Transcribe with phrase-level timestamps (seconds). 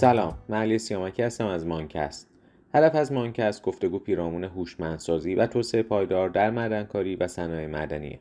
[0.00, 2.30] سلام من علی سیامکی هستم از مانکست.
[2.74, 8.20] هدف از مانکست گفتگو پیرامون هوشمندسازی و توسعه پایدار در معدنکاری و صنایع معدنیه.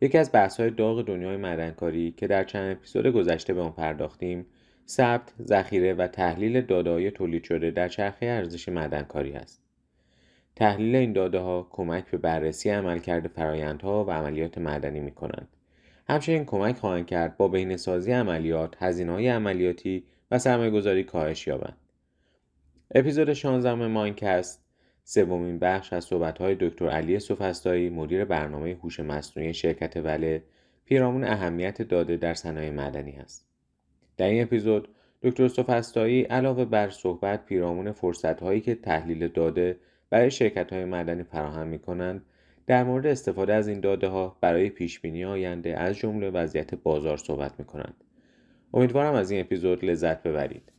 [0.00, 4.46] یکی از بحث‌های داغ دنیای معدنکاری که در چند اپیزود گذشته به آن پرداختیم
[4.86, 9.62] ثبت ذخیره و تحلیل دادههای تولید شده در چرخه ارزش معدنکاری است
[10.56, 15.48] تحلیل این داده ها کمک به بررسی عملکرد فرایندها و عملیات معدنی می کنند.
[16.08, 21.76] همچنین کمک خواهند کرد با بهینه‌سازی عملیات، هزینه‌های عملیاتی و سرمایه گذاری کاهش یابند.
[22.94, 24.64] اپیزود 16 ماینکست
[25.04, 30.42] سومین بخش از صحبت‌های دکتر علی سفستایی مدیر برنامه هوش مصنوعی شرکت وله
[30.84, 33.46] پیرامون اهمیت داده در صنایع معدنی است.
[34.16, 34.88] در این اپیزود
[35.22, 39.76] دکتر سفستایی علاوه بر صحبت پیرامون فرصت‌هایی که تحلیل داده
[40.10, 42.22] برای شرکت های معدنی فراهم می کنند
[42.66, 47.16] در مورد استفاده از این داده ها برای پیش بینی آینده از جمله وضعیت بازار
[47.16, 48.04] صحبت می کنند.
[48.74, 50.72] امیدوارم از این اپیزود لذت ببرید.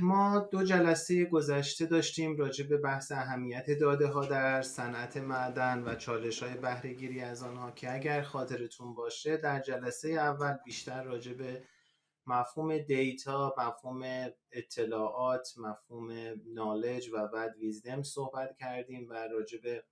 [0.00, 5.94] ما دو جلسه گذشته داشتیم راجع به بحث اهمیت داده ها در صنعت معدن و
[5.94, 11.62] چالش های بهرهگیری از آنها که اگر خاطرتون باشه در جلسه اول بیشتر راجع به
[12.28, 16.12] مفهوم دیتا، مفهوم اطلاعات، مفهوم
[16.54, 19.84] نالج و بعد ویزدم صحبت کردیم و راجع به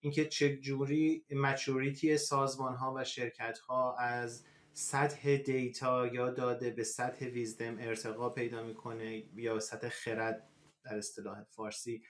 [0.00, 7.26] اینکه چجوری مچوریتی سازمان ها و شرکت ها از سطح دیتا یا داده به سطح
[7.26, 10.48] ویزدم ارتقا پیدا می‌کنه یا سطح خرد
[10.84, 12.02] در اصطلاح فارسی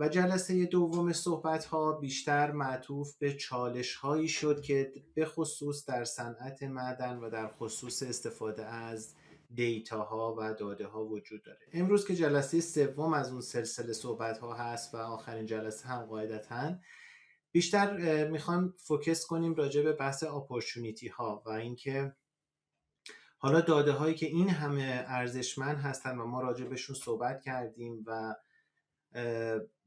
[0.00, 6.04] و جلسه دوم صحبت ها بیشتر معطوف به چالش هایی شد که به خصوص در
[6.04, 9.14] صنعت معدن و در خصوص استفاده از
[9.54, 11.58] data ها و داده ها وجود داره.
[11.72, 16.74] امروز که جلسه سوم از اون سلسله صحبت ها هست و آخرین جلسه هم قاعدتا
[17.52, 22.12] بیشتر می‌خوایم focus کنیم راجع به بحث opportunity ها و اینکه
[23.38, 28.34] حالا داده هایی که این همه ارزشمند هستن و ما راجع بهشون صحبت کردیم و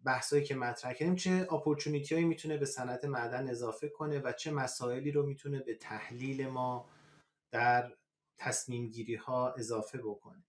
[0.05, 4.51] بحثایی که مطرح کردیم چه opportunity هایی می‌تونه به صنعت معدن اضافه کنه و چه
[4.51, 6.89] مسائلی رو می‌تونه به تحلیل ما
[7.51, 7.93] در
[8.37, 10.43] تصمیم گیری ها اضافه بکنه.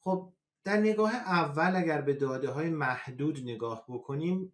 [0.00, 0.32] خب
[0.64, 4.52] در نگاه اول اگر به داده های محدود نگاه بکنیم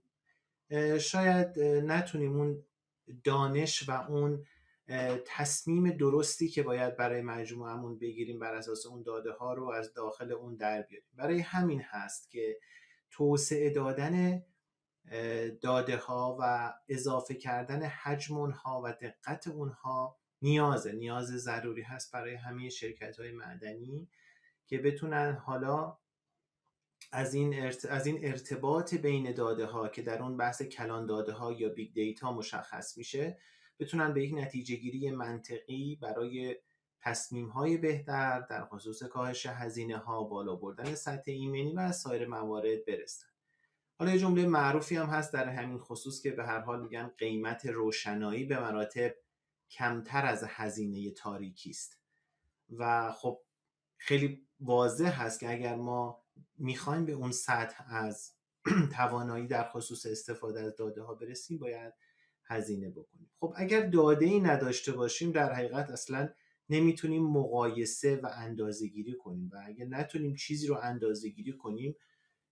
[1.00, 2.64] شاید نتونیم اون
[3.24, 4.44] دانش و اون
[5.26, 10.32] تصمیم درستی که باید برای مجموعمون بگیریم بر اساس اون داده ها رو از داخل
[10.32, 11.08] اون در بیاریم.
[11.14, 12.58] برای همین هست که
[13.10, 14.44] توسعه دادن
[15.62, 20.92] داده ها و اضافه کردن حجم اونها و دقت اونها نیازه.
[20.92, 24.08] نیاز ضروری هست برای همه شرکت های معدنی
[24.66, 25.98] که بتونن حالا
[27.12, 31.52] از این, از این ارتباط بین داده ها که در اون بحث کلان داده ها
[31.52, 33.38] یا big data مشخص میشه
[33.78, 36.56] بتونن به یک نتیجه گیری منطقی برای
[37.00, 42.84] تصمیم های بهتر در خصوص کاهش هزینه ها بالا بردن سطح ایمنی و سایر موارد
[42.86, 43.26] برسن.
[43.98, 47.66] حالا یه جمله معروفی هم هست در همین خصوص که به هر حال میگن قیمت
[47.66, 49.14] روشنایی به مراتب
[49.70, 52.00] کمتر از هزینه تاریکی است.
[52.78, 53.40] و خب
[53.96, 56.24] خیلی واضح هست که اگر ما
[56.58, 58.32] می‌خوایم به اون سطح از
[58.96, 61.92] توانایی در خصوص استفاده از داده ها برسیم باید
[62.44, 63.30] هزینه بکنیم.
[63.40, 66.28] خب اگر داده ای نداشته باشیم در حقیقت اصلا
[66.70, 71.96] نمی‌تونیم مقایسه و اندازه گیری کنیم و اگر نتونیم چیزی رو اندازه گیری کنیم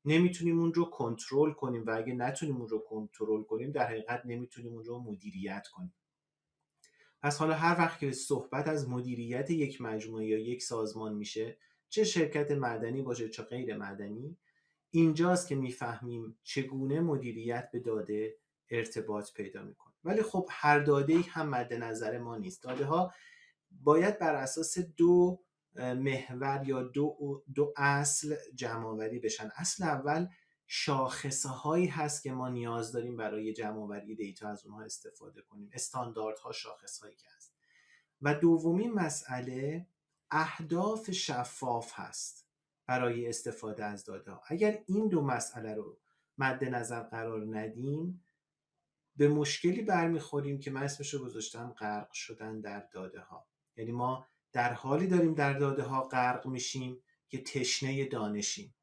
[0.04, 4.72] نمی‌تونیم اون رو کنترل کنیم و اگر نتونیم اون رو کنترل کنیم در حقیقت نمی‌تونیم
[4.72, 5.94] اون رو مدیریت کنیم.
[7.22, 11.56] پس حالا هر وقت که صحبت از مدیریت یک مجموعه یا یک سازمان میشه
[11.88, 14.36] چه شرکت معدنی باشه چه غیر معدنی
[14.90, 18.36] اینجاست که می‌فهمیم چگونه مدیریت به داده
[18.70, 19.94] ارتباط پیدا می‌کنه.
[20.04, 22.62] ولی خب هر داده ای هم مد نظر ما نیست.
[22.62, 23.12] داده ها
[23.70, 25.40] باید بر اساس دو
[25.74, 29.50] محور یا دو, دو اصل جمع آوری بشن.
[29.56, 30.28] اصل اول
[30.66, 35.70] شاخصه هایی هست که ما نیاز داریم برای جمع آوری دیتا از اونها استفاده کنیم.
[35.72, 37.54] استانداردها شاخص هایی که هست.
[38.22, 39.86] و دومی مسئله
[40.30, 42.48] اهداف شفاف هست
[42.86, 45.98] برای استفاده از داده ها اگر این دو مسئله رو
[46.38, 48.24] مد نظر قرار ندیم
[49.16, 53.46] به مشکلی برمیخوریم که من اسمش رو گذاشتم غرق شدن در داده ها
[53.78, 58.74] یعنی ما در حالی داریم در داده ها غرق میشیم که تشنه دانشیم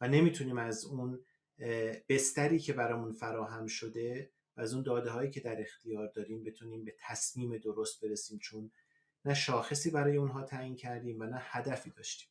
[0.00, 1.24] و نمی‌تونیم از اون
[2.08, 6.84] بستری که برامون فراهم شده و از اون داده هایی که در اختیار داریم بتونیم
[6.84, 8.70] به تصمیم درست برسیم چون
[9.24, 12.28] نه شاخصی برای اونها تعیین کردیم و نه هدفی داشتیم.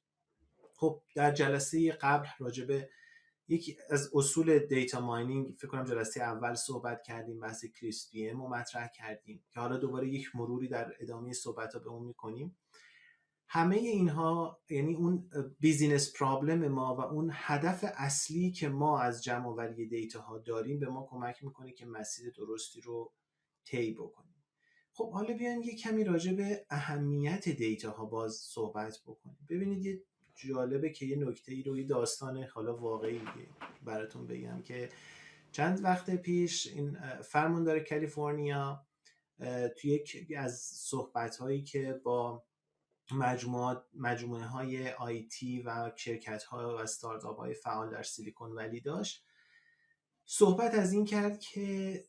[0.73, 2.89] خب در جلسه قبل راجع به
[3.47, 8.87] یکی از اصول data mining فکر کنم جلسه اول صحبت کردیم بحث CRISP رو مطرح
[8.87, 12.57] کردیم که حالا دوباره یک مروری در ادامه صحبت ها به اون می‌کنیم.
[13.47, 15.29] همه اینها یعنی اون
[15.59, 20.79] business problem ما و اون هدف اصلی که ما از جمع آوری data ها داریم
[20.79, 23.13] به ما کمک می‌کنه که مسیر درستی رو
[23.65, 24.43] طی بکنیم.
[24.93, 29.47] خب حالا بیایم یه کمی راجع به اهمیت دیتا ها باز صحبت بکنیم.
[29.49, 30.03] ببینید یه
[30.35, 33.21] جالبه که یه نکته ای رو یه داستان حالا واقعی
[33.83, 34.89] براتون بگم که
[35.51, 38.85] چند وقت پیش این فرماندار کالیفرنیا
[39.77, 42.43] توی یک از صحبت هایی که با
[43.93, 49.25] مجموعه, های آیتی و شرکت ها و استارتاپ های فعال در سیلیکون ولی داشت
[50.25, 52.03] صحبت از این کرد که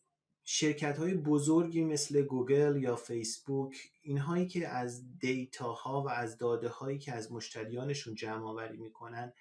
[0.49, 6.69] شرکت های بزرگی مثل گوگل یا فیسبوک اینهایی که از دیتا ها و از داده
[6.69, 9.33] هایی که از مشتریانشون جمع آوری می‌کنن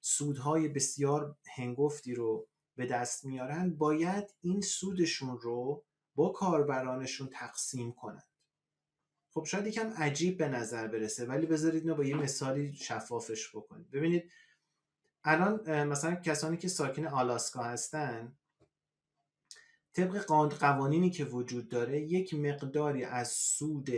[0.00, 8.24] سودهای بسیار هنگفتی رو به دست میارن باید این سودشون رو با کاربرانشون تقسیم کنن
[9.30, 13.90] خب شاید یکم عجیب به نظر برسه ولی بذارید اینو با یه مثالی شفافش بکنید.
[13.90, 14.30] ببینید
[15.24, 18.36] الان مثلا کسانی که ساکن آلاسکا هستن
[19.96, 20.26] طبق
[20.58, 23.90] قوانینی که وجود داره یک مقداری از سود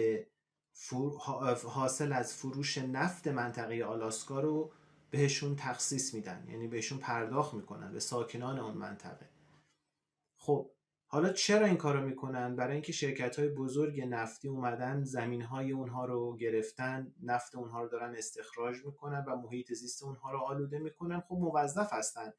[1.65, 4.73] حاصل از فروش نفت منطقه آلاسکا رو
[5.11, 6.47] بهشون تخصیص میدن.
[6.51, 9.29] یعنی بهشون پرداخت می‌کنن به ساکنان اون منطقه.
[10.37, 10.71] خب
[11.07, 16.05] حالا چرا این کارو می‌کنن؟ برای اینکه شرکت های بزرگ نفتی اومدن زمین های اونها
[16.05, 21.21] رو گرفتن نفت اونها رو دارن استخراج می‌کنن و محیط زیست اونها رو آلوده می‌کنن.
[21.21, 22.33] خب موظف هستن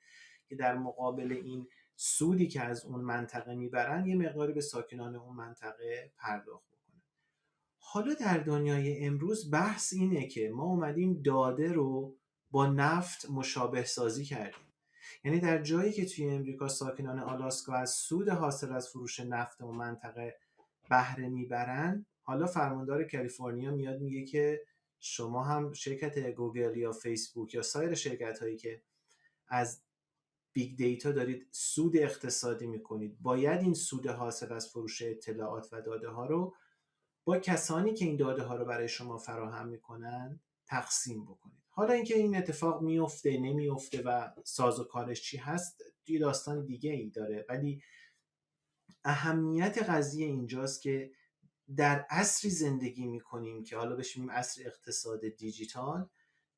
[0.48, 1.68] که در مقابل این
[2.02, 7.02] سودی که از اون منطقه می‌برن یه مقداری به ساکنان اون منطقه پرداخت بکنن.
[7.78, 12.16] حالا در دنیای امروز بحث اینه که ما اومدیم داده رو
[12.52, 14.74] با نفت مشابه سازی کردیم.
[15.24, 19.72] یعنی در جایی که توی امریکا ساکنان آلاسکا از سود حاصل از فروش نفت و
[19.72, 20.38] منطقه
[20.90, 24.62] بهره می‌برن حالا فرماندار کالیفرنیا میاد میگه که
[25.00, 28.82] شما هم شرکت گوگل یا فیسبوک یا سایر شرکت هایی که
[29.48, 29.82] از
[30.60, 33.18] big data دارید سود اقتصادی می‌کنید.
[33.22, 36.56] باید این سود حاصل از فروش اطلاعات و داده ها رو
[37.24, 41.64] با کسانی که این داده ها رو برای شما فراهم می‌کنن تقسیم بکنید.
[41.70, 46.92] حالا اینکه این اتفاق میفته نمیفته و ساز و کارش چی هست یه داستان دیگه
[46.92, 47.46] ای داره.
[47.50, 47.84] ولی
[49.04, 51.12] اهمیت قضیه اینجاست که
[51.76, 56.10] در عصری زندگی می‌کنیم که حالا بشیم عصر اقتصاد دیجیتال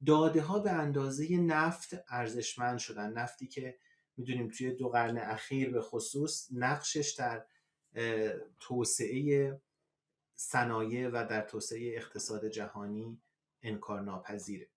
[0.05, 3.13] داده ها به اندازه نفت ارزشمند شدن.
[3.13, 3.77] نفتی که
[4.21, 7.45] می‌دونیم توی دو قرن اخیر به خصوص نقشش در
[8.59, 9.61] توسعه
[10.35, 13.21] صنایع و در توسعه اقتصاد جهانی
[13.61, 14.69] انکار ناپذیره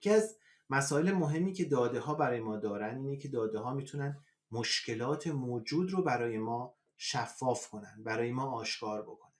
[0.00, 0.36] که از
[0.70, 5.90] مسائل مهمی که داده ها برای ما دارن اینه که داده ها می‌تونن مشکلات موجود
[5.90, 9.32] رو برای ما شفاف کنن برای ما آشکار بکنن.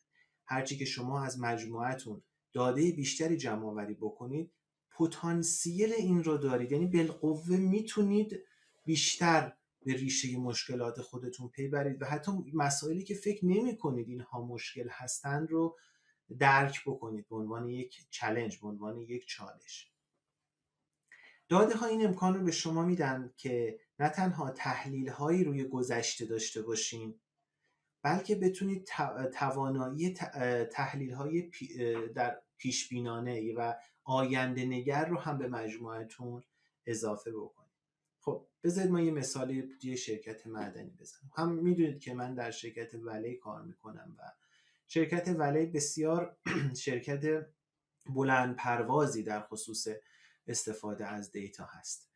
[0.44, 2.22] هرچی که شما از مجموعتون
[2.52, 4.52] داده بیشتری جمع آوری بکنید
[4.90, 6.72] پتانسیل این رو دارید.
[6.72, 8.40] یعنی بالقوه می‌تونید
[8.84, 9.52] بیشتر
[9.82, 14.88] به ریشه مشکلات خودتون پی برید و حتی مسائلی که فکر نمی کنید اینها مشکل
[14.90, 15.76] هستند رو
[16.38, 19.90] درک بکنید به عنوان یک چلنج به عنوان یک چالش.
[21.48, 26.24] داده ها این امکان رو به شما میدن که نه تنها تحلیل هایی روی گذشته
[26.24, 27.20] داشته باشین
[28.02, 28.88] بلکه بتونید
[29.34, 30.14] توانایی
[30.72, 31.50] تحلیل های
[32.14, 33.74] در پیشبینانه و
[34.04, 36.42] آینده نگر رو هم به مجموعتون
[36.86, 37.70] اضافه بکنید
[38.20, 42.94] خب بذارید ما یه مثالی یه شرکت معدنی بزنم هم می‌دونید که من در شرکت
[42.94, 44.22] ولی کار می‌کنم و
[44.86, 46.36] شرکت ولی بسیار
[46.84, 47.46] شرکت
[48.06, 49.88] بلند پروازی در خصوص
[50.46, 52.10] استفاده از دیتا هست.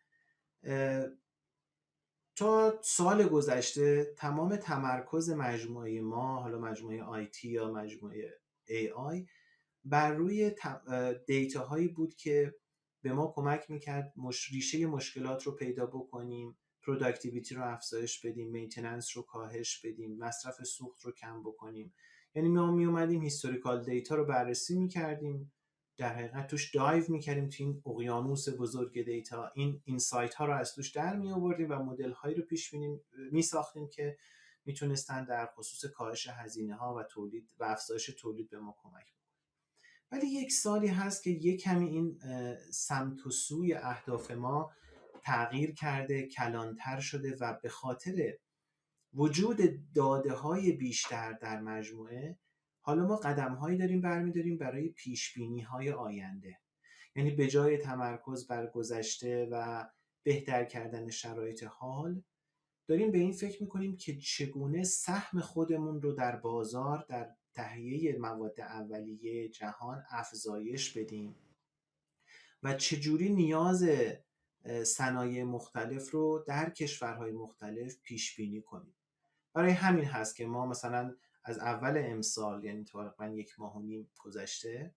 [2.36, 9.26] تا سال گذشته تمام تمرکز مجموعه ما حالا مجموعه IT یا مجموعه AI
[9.85, 10.55] بر روی
[11.26, 12.55] data هایی بود که
[13.03, 14.53] به ما کمک می‌کرد مش...
[14.53, 21.03] ریشه مشکلات رو پیدا بکنیم productivity رو افزایش بدیم maintenance رو کاهش بدیم مصرف سوخت
[21.03, 21.95] رو کم بکنیم.
[22.35, 25.53] یعنی ما می اومدیم historical data رو بررسی می‌کردیم
[25.97, 29.50] در حقیقت توش dive می‌کردیم تو این اقیانوس بزرگ data.
[29.55, 33.00] این insight ها رو از توش در می آوردیم و مدل هایی رو پیش بینیم
[33.33, 34.17] می ساختیم که
[34.64, 39.13] می‌تونستن در خصوص کاهش هزینه ها و تولید و افزایش تولید به ما کمک
[40.12, 42.18] ولی یک سالی هست که یک کمی این
[42.70, 44.73] سمت و سوی اهداف ما
[45.23, 48.34] تغییر کرده کلانتر شده و به خاطر
[49.14, 49.58] وجود
[49.94, 52.38] داده های بیشتر در مجموعه
[52.80, 56.58] حالا ما قدم هایی داریم برمیداریم برای پیش بینی های آینده.
[57.16, 59.84] یعنی به جای تمرکز بر گذشته و
[60.23, 62.23] بهتر کردن شرایط حال
[62.88, 68.61] داریم به این فکر می‌کنیم که چگونه سهم خودمون رو در بازار در تهیه مواد
[68.61, 71.37] اولیه جهان افزایش بدیم.
[72.62, 73.88] و چجوری نیاز
[74.84, 78.94] صنایع مختلف رو در کشورهای مختلف پیش بینی کنیم؟
[79.52, 84.11] برای همین هست که ما مثلا از اول امسال یعنی تقریبا یک ماه و نیم
[84.18, 84.94] گذشته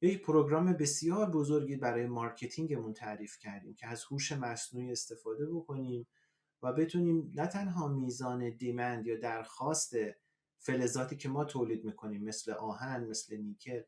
[0.00, 6.06] یک program بسیار بزرگی برای marketing مون تعریف کردیم که از هوش مصنوعی استفاده بکنیم
[6.62, 9.94] و بتونیم نه تنها میزان demand یا درخواست
[10.62, 13.82] فلزاتی که ما تولید می‌کنیم مثل آهن مثل نیکل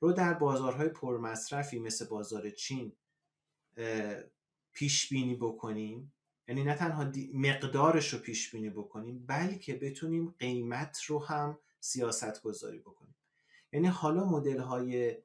[0.00, 2.92] رو در بازارهای پرمصرفی مثل بازار چین
[4.72, 6.12] پیش بینی بکنیم.
[6.48, 12.78] یعنی نه تنها مقدارش رو پیش بینی بکنیم بلکه بتونیم قیمت رو هم سیاست گذاری
[12.78, 13.14] بکنیم.
[13.72, 15.16] یعنی حالا مدل های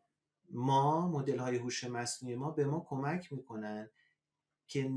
[0.50, 3.90] ما مدل های هوش مصنوعی ما به ما کمک می‌کنن
[4.72, 4.92] که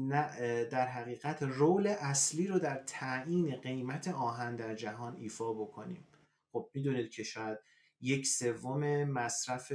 [0.73, 6.09] در حقیقت رول اصلی رو در تعیین قیمت آهن در جهان ایفا بکنیم.
[6.53, 7.59] خب می‌دونید که شاید
[8.01, 9.73] یک سوم مصرف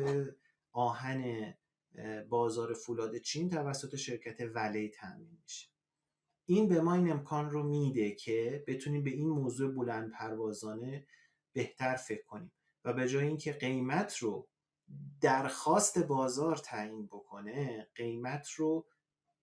[0.72, 1.54] آهن
[2.30, 5.70] بازار فولاد چین توسط شرکت ولی تامین میشه.
[6.46, 11.08] این به ما این امکان رو میده که بتونیم به این موضوع بلند پروازانه
[11.54, 12.52] بهتر فکر کنیم
[12.86, 14.48] و به جای اینکه قیمت رو
[15.22, 18.86] درخواست بازار تعیین بکنه قیمت رو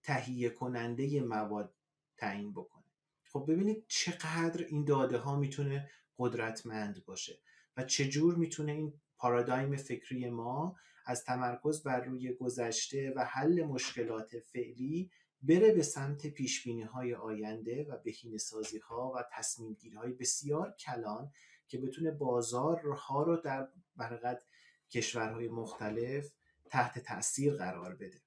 [0.06, 1.75] تهیه کننده مواد
[2.16, 2.84] تعیین بکنه.
[3.32, 7.38] خب ببینید چقدر این داده ها می‌تونه قدرتمند باشه
[7.76, 14.38] و چجور می‌تونه این پارادایم فکری ما از تمرکز بر روی گذشته و حل مشکلات
[14.38, 15.10] فعلی
[15.42, 20.75] بره به سمت پیش های آینده و بهینه سازی ها و تصمیم گیری های بسیار
[20.80, 21.32] کلان
[21.68, 24.42] که بتونه بازارها رو در برقد
[24.90, 26.30] کشورهای مختلف
[26.70, 28.20] تحت تاثیر قرار بده.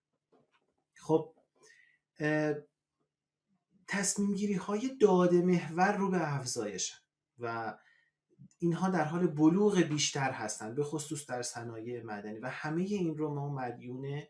[0.93, 1.33] خب
[3.88, 6.98] تصمیم گیری های داده محور رو به افزایشن
[7.40, 7.78] و
[8.60, 13.36] اینها در حال بلوغ بیشتر هستند به خصوص در صنایع مدنی و همه این رو
[13.36, 14.24] ما مدیون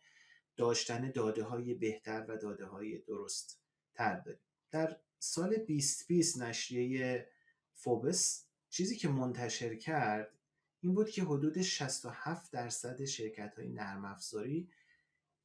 [0.58, 3.62] داشتن داده های بهتر و داده های درست
[3.94, 4.42] تر داریم.
[4.72, 7.30] در سال 2020 نشریه
[7.74, 10.40] فوبس چیزی که منتشر کرد
[10.82, 14.70] این بود که حدود 67 درصد شرکت های نرم افزاری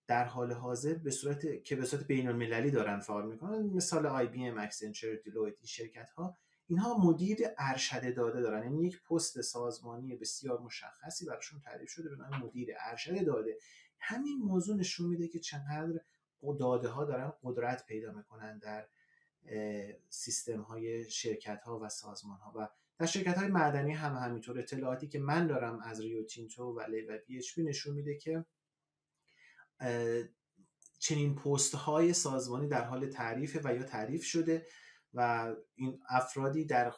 [0.07, 4.59] در حال حاضر به صورت که به صورت بین المللی دارن فعال می‌کنن مثال IBM
[4.59, 8.63] Accenture Deloitte این شرکت ها اینها مدیر ارشد داده دارن.
[8.63, 13.59] یعنی یک پست سازمانی بسیار مشخصی براشون تعریف شده به نام مدیر ارشد داده.
[14.01, 16.01] همین موضوع نشون میده که چقدر
[16.59, 18.89] داده ها دارن قدرت پیدا می‌کنن در
[20.09, 22.69] سیستم های شرکت ها و سازمان ها و
[22.99, 24.59] در شرکت های معدنی هم همینطور.
[24.59, 28.45] اطلاعاتی که من دارم از ریو تینتو و لی و بی نشون میده که
[30.99, 34.67] چنین پست های سازمانی در حال تعریف و یا تعریف شده
[35.15, 36.93] و این افرادی در,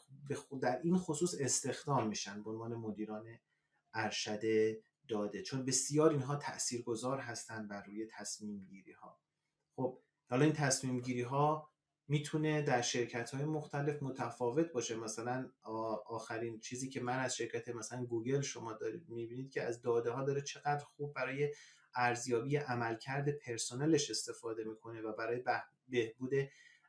[0.63, 3.39] در این خصوص استخدام میشن به عنوان مدیران
[3.95, 4.41] ارشد
[5.09, 9.21] داده چون بسیار اینها تاثیرگذار هستند بر روی تصمیم گیری ها
[9.77, 11.71] خب حالا این تصمیم گیری ها
[12.09, 14.97] می‌تونه در شرکت های مختلف متفاوت باشه.
[14.97, 15.51] مثلا
[16.07, 20.25] آخرین چیزی که من از شرکت مثلا گوگل شما دارید می‌بینید که از داده ها
[20.25, 21.55] داره چقدر خوب برای
[21.97, 25.43] ارزیابی عملکرد پرسنلش استفاده می‌کنه و برای
[25.89, 26.33] بهبود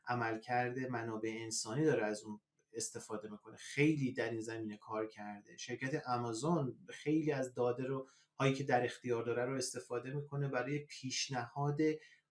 [0.06, 2.40] عملکرد منابع انسانی داره از اون
[2.72, 3.56] استفاده می‌کنه.
[3.56, 5.56] خیلی در این زمینه کار کرده.
[5.56, 10.78] شرکت آمازون خیلی از داده رو هایی که در اختیار داره رو استفاده می‌کنه برای
[10.78, 11.78] پیشنهاد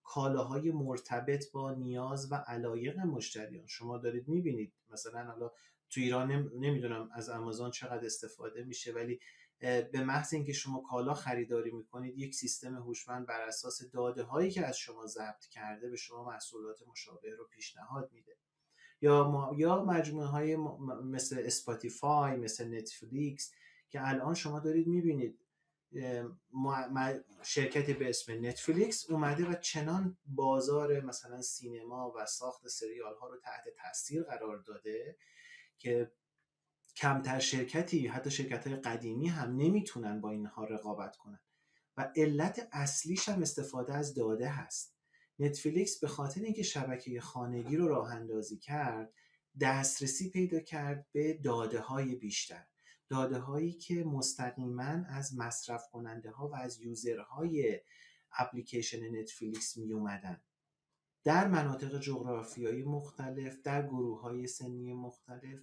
[0.03, 3.67] کالاهای مرتبط با نیاز و علایق مشتریان.
[3.67, 5.51] شما دارید می‌بینید مثلا حالا
[5.89, 9.19] تو ایران نمی‌دونم از آمازون چقدر استفاده میشه ولی
[9.59, 14.65] به محض اینکه شما کالا خریداری می‌کنید یک سیستم هوشمند بر اساس داده هایی که
[14.65, 18.37] از شما ضبط کرده به شما محصولات مشابه رو پیشنهاد میده.
[19.01, 20.55] یا یا مجموعه های
[21.03, 23.51] مثل Spotify مثل Netflix
[23.89, 25.39] که الان شما دارید می‌بینید
[27.43, 33.37] شرکتی به اسم نتفلیکس اومده و چنان بازار مثلا سینما و ساخت سریال ها رو
[33.37, 35.17] تحت تاثیر قرار داده
[35.77, 36.11] که
[36.97, 41.39] کمتر شرکتی حتی شرکت های قدیمی هم نمی‌تونن با اینها رقابت کنن.
[41.97, 44.95] و علت اصلیش هم استفاده از داده هست.
[45.39, 49.13] نتفلیکس به خاطر اینکه شبکه خانگی رو راه اندازی کرد
[49.61, 52.65] دسترسی پیدا کرد به داده های بیشتر.
[53.09, 57.81] داده هایی که مستقیما از مصرف کننده ها و از یوزرهای
[58.37, 60.41] اپلیکیشن نتفلیکس می اومدن
[61.23, 65.59] در مناطق جغرافیایی مختلف در گروه های سنی مختلف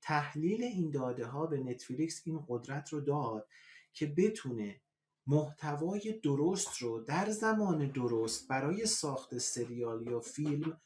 [0.00, 3.48] تحلیل این داده ها به نتفلیکس این قدرت رو داد
[3.92, 4.80] که بتونه
[5.26, 10.80] محتوای درست رو در زمان درست برای ساخت سریال یا فیلم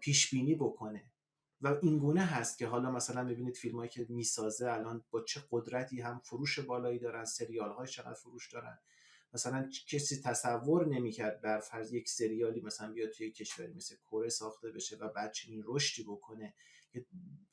[0.00, 1.12] پیش بینی بکنه.
[1.60, 6.00] و اینگونه هست که حالا مثلا ببینید فیلم هایی که می‌سازه الان با چه قدرتی
[6.00, 8.78] هم فروش بالایی دارن سریال های چقدر فروش دارن.
[9.34, 14.70] مثلا کسی تصور نمی‌کرد بر فرض یک سریالی مثلا بیاد توی کشوری مثل کره ساخته
[14.70, 16.54] بشه و بعد چنین رشدی بکنه.
[16.92, 17.06] که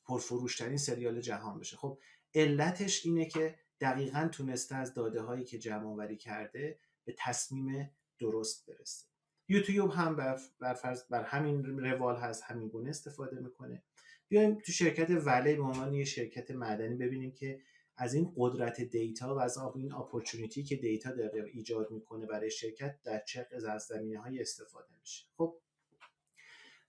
[0.06, 1.78] پرفروشترین سریال جهان بشه.
[1.78, 2.00] خب
[2.36, 8.66] علتش اینه که دقیقا تونسته از داده هایی که جمع آوری کرده به تصمیم درست
[8.66, 9.06] برسه.
[9.50, 13.84] یوتیوب هم بر, فرض بر همین روال هست همین گونه استفاده می‌کنه.
[14.28, 17.62] بیایم تو شرکت Vale به عنوان یه شرکت معدنی ببینیم که
[17.98, 23.02] از این قدرت data و از این opportunity که data داره ایجاد می‌کنه برای شرکت
[23.04, 25.26] در چه از زمینه های استفاده میشه.
[25.38, 25.62] خب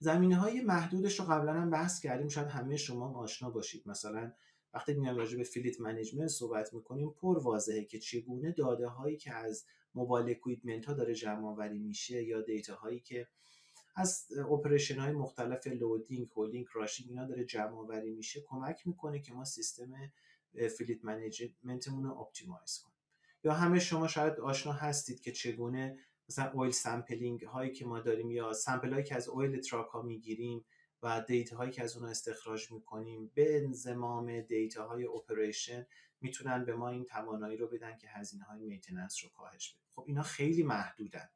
[0.05, 2.29] زمینه های محدودش رو قبلا هم بحث کردیم.
[2.29, 3.89] شاید همه شما آشنا باشید.
[3.89, 4.33] مثلا
[4.75, 9.35] وقتی میایم راجع به fleet management صحبت می‌کنیم پر واضحه که چگونه داده هایی که
[9.35, 9.65] از
[9.95, 13.29] mobile equipment ها داره جمع آوری میشه یا data هایی که
[13.97, 19.33] از operation های مختلف loading، hauling، crushing اینا داره جمع آوری میشه کمک می‌کنه که
[19.33, 19.93] ما سیستم
[20.79, 22.95] fleet management مون رو optimize کنیم.
[23.45, 28.31] یا همه شما شاید آشنا هستید که چگونه مثلا oil sampling هایی که ما داریم
[28.31, 30.65] یا sample هایی که از oil truck ها می‌گیریم
[31.03, 35.87] و data هایی که از اونها استخراج می‌کنیم به انضمام data های operation
[36.21, 39.85] می‌تونن به ما این توانایی رو بدن که هزینه های maintenance رو کاهش بدیم.
[39.95, 41.29] خب اینا خیلی محدودن.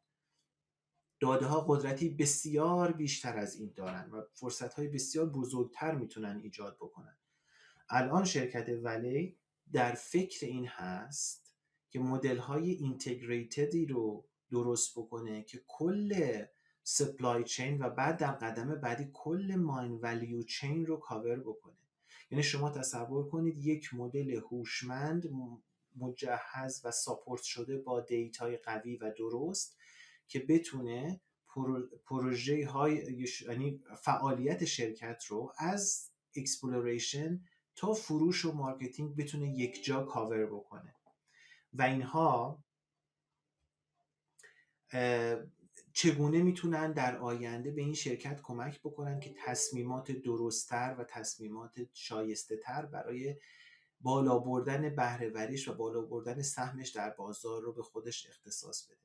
[1.20, 6.76] داده ها قدرتی بسیار بیشتر از این دارن و فرصت های بسیار بزرگتر می‌تونن ایجاد
[6.76, 7.18] بکنن.
[7.88, 9.38] الان شرکت Vale
[9.72, 11.56] در فکر این هست
[11.90, 16.42] که مدل های integrated ی رو درست بکنه که کل
[16.82, 21.76] supply chain و بعد در قدم بعدی کل mine value chain رو کاور بکنه.
[22.30, 25.28] یعنی شما تصور کنید یک مدل هوشمند
[25.96, 29.76] مجهز و support شده با data ی قوی و درست
[30.28, 31.20] که بتونه
[32.06, 37.40] پروژه های یعنی فعالیت شرکت رو از exploration
[37.76, 40.94] تا فروش و marketing بتونه یک جا کاور بکنه.
[41.72, 42.64] و اینها
[45.92, 52.56] چگونه می‌تونن در آینده به این شرکت کمک بکنن که تصمیمات درستتر و تصمیمات شایسته
[52.56, 53.36] تر برای
[54.00, 59.00] بالا بردن بهرهوریش و بالا بردن سهمش در بازار رو به خودش اختصاص بده.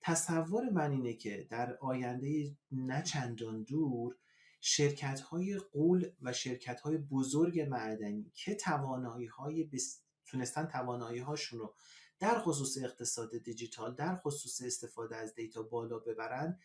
[0.00, 4.16] تصور من اینه که در آینده نه چندان دور
[4.60, 10.02] شرکت های قول و شرکت های بزرگ معدنی که توانایی های بس...
[10.26, 11.74] تونستن توانایی هاشون رو
[12.20, 16.58] در خصوص اقتصاد دیجیتال در خصوص استفاده از دیتا بالا ببرن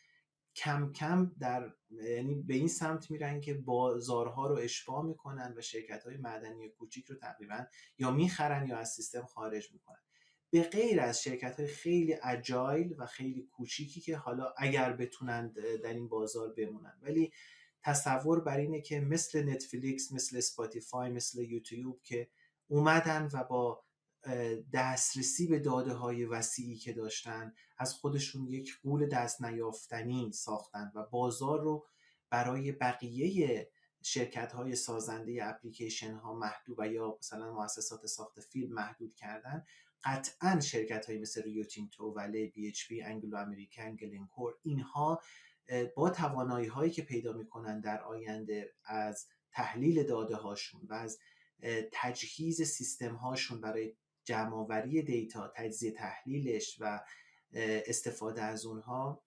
[0.55, 6.03] کم کم در یعنی به این سمت میرن که بازارها رو اشباع می‌کنن و شرکت
[6.03, 7.65] های معدنی کوچیک رو تقریبا
[7.97, 9.99] یا می‌خرن یا از سیستم خارج می‌کنن.
[10.49, 15.51] به غیر از شرکت های خیلی agile و خیلی کوچیکی که حالا اگر بتونن
[15.83, 16.99] در این بازار بمونن.
[17.01, 17.31] ولی
[17.81, 22.29] تصور بر اینه که مثل Netflix مثل Spotify مثل یوتیوب که
[22.67, 23.82] اومدن و با
[24.73, 31.03] دسترسی به داده های وسیعی که داشتن از خودشون یک غول دست نیافتنی ساختن و
[31.03, 31.85] بازار رو
[32.29, 33.69] برای بقیه
[34.01, 39.65] شرکت های سازنده اپلیکیشن ها محدود و یا مثلا مؤسسات ساخت فیلم محدود کردن.
[40.03, 45.21] قطعا شرکت های مثل Rio Tinto Vale BHP Anglo American Glencore اینها
[45.95, 51.19] با توانایی هایی که پیدا می‌کنن در آینده از تحلیل داده هاشون و از
[51.91, 57.01] تجهیز سیستم هاشون برای جمعآوری data تجزیه تحلیلش و
[57.53, 59.23] استفاده از اونها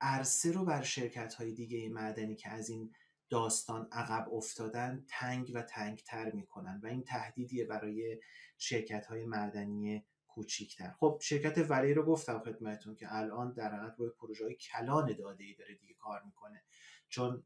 [0.00, 2.92] عرصه رو بر شرکت های دیگه معدنی که از این
[3.30, 8.20] داستان عقب افتادن تنگ و تنگتر می‌کنن و این تهدیدیه برای
[8.58, 10.92] شرکت های معدنی کوچیکتر.
[11.00, 15.44] خب شرکت ولی رو گفتم خدمتتون که الان در حقیقت روی پروژه های کلان داده
[15.44, 16.62] ای داره دیگه کار می‌کنه.
[17.08, 17.44] چون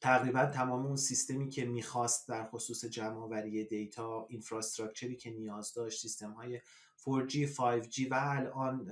[0.00, 6.00] تقریبا تمام اون سیستمی که می‌خواست در خصوص جمع آوری دیتا اینفراستراکچری که نیاز داشت
[6.00, 6.60] سیستم های
[6.96, 8.90] 4G 5G و الان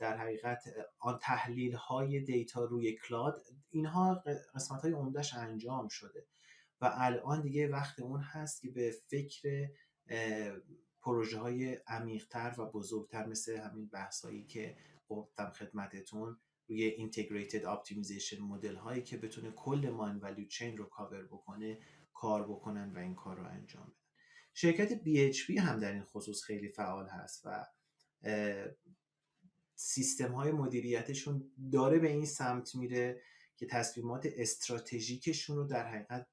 [0.00, 0.64] در حقیقت
[0.98, 4.22] آن تحلیل های data روی cloud اینها
[4.54, 6.26] قسمت های عمدهش انجام شده.
[6.80, 9.68] و الان دیگه وقت اون هست که به فکر
[11.02, 14.76] پروژه های عمیقتر و بزرگتر مثل همین بحث هایی که
[15.08, 21.24] گفتم خدمتتون روی integrated optimization مدل هایی که بتونه کل mine value chain رو کاور
[21.24, 21.78] بکنه
[22.14, 23.94] کار بکنن و این کار رو انجام بدن.
[24.54, 27.66] شرکت BHP هم در این خصوص خیلی فعال هست و
[29.74, 33.22] سیستم های مدیریتشون داره به این سمت میره
[33.56, 36.26] که تصمیمات استراتژیکشون رو در حقیقت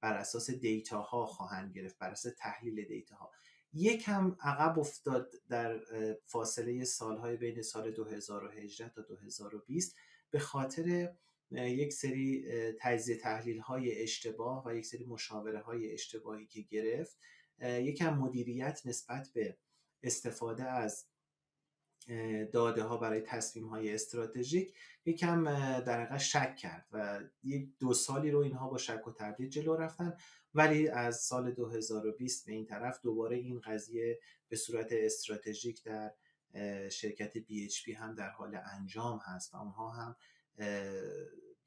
[0.00, 3.30] بر اساس دیتا ها خواهند گرفت بر اساس تحلیل دیتا ها
[3.74, 5.80] یکم عقب افتاد در
[6.24, 9.96] فاصله سالهای بین سال 2018 تا 2020
[10.30, 11.14] به خاطر
[11.50, 12.44] یک سری
[12.80, 17.18] تجزیه تحلیل های اشتباه و یک سری مشاوره های اشتباهی که گرفت
[17.60, 19.58] یکم مدیریت نسبت به
[20.02, 21.06] استفاده از
[22.52, 25.44] داده ها برای تصمیم های استراتژیک یکم
[25.80, 30.16] در شک کرد و یک دو سالی رو اینها با شک و تردید جلو رفتن.
[30.54, 36.12] ولی از سال 2020 به این طرف دوباره این قضیه به صورت استراتژیک در
[36.88, 40.16] شرکت BHP هم در حال انجام هست و اونها هم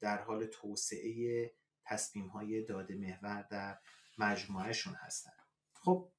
[0.00, 1.50] در حال توسعه
[1.84, 3.78] تصمیم های داده محور در
[4.18, 5.32] مجموعهشون هستن.
[5.72, 6.10] خب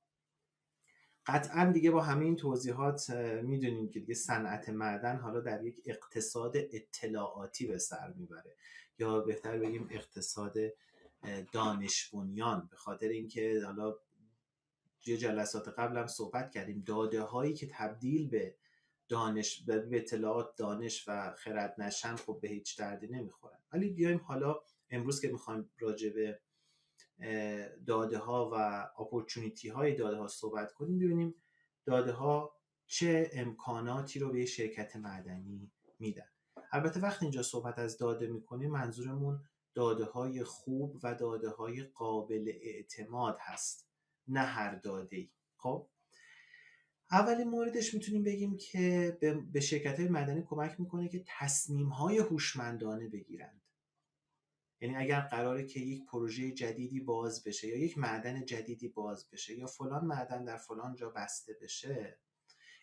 [1.26, 3.10] قطعا دیگه با همین توضیحات
[3.44, 8.56] می‌دونیم که دیگه صنعت معدن حالا در یک اقتصاد اطلاعاتی به سر می‌بره
[9.00, 10.58] یا بهتر بگیم اقتصاد
[11.52, 13.96] دانش بنیان به خاطر اینکه حالا
[15.06, 18.56] یه جلسات قبل هم صحبت کردیم داده هایی که تبدیل به
[19.08, 23.60] دانش به اطلاعات دانش و خرد نشن خب به هیچ دردی نمی‌خورن.
[23.74, 26.40] ولی بیایم حالا امروز که می‌خوایم راجع به
[27.86, 28.56] داده ها و
[29.02, 31.36] اپورتونیتی های داده ها صحبت کنیم ببینیم
[31.86, 32.56] داده ها
[32.88, 36.30] چه امکاناتی رو به شرکت معدنی میدن.
[36.72, 42.52] البته وقتی اینجا صحبت از داده می‌کنیم منظورمون داده های خوب و داده های قابل
[42.62, 43.88] اعتماد هست
[44.28, 45.90] نه هر داده ای خب؟
[47.12, 49.18] اولین موردش می‌تونیم بگیم که
[49.52, 53.62] به شرکت های مدنی کمک می‌کنه که تصمیم های هوشمندانه بگیرند.
[54.82, 59.58] یعنی اگر قراره که یک پروژه جدیدی باز بشه یا یک معدن جدیدی باز بشه
[59.58, 62.20] یا فلان معدن در فلان جا بسته بشه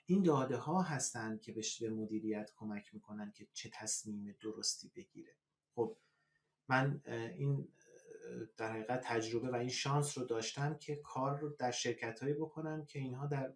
[0.07, 5.37] این داده ها هستند که به مدیریت کمک می‌کنن که چه تصمیم درستی بگیره.
[5.75, 5.97] خب
[6.69, 7.69] من این
[8.57, 12.85] در حقیقت تجربه و این شانس رو داشتم که کار رو در شرکت هایی بکنم
[12.85, 13.53] که اینها در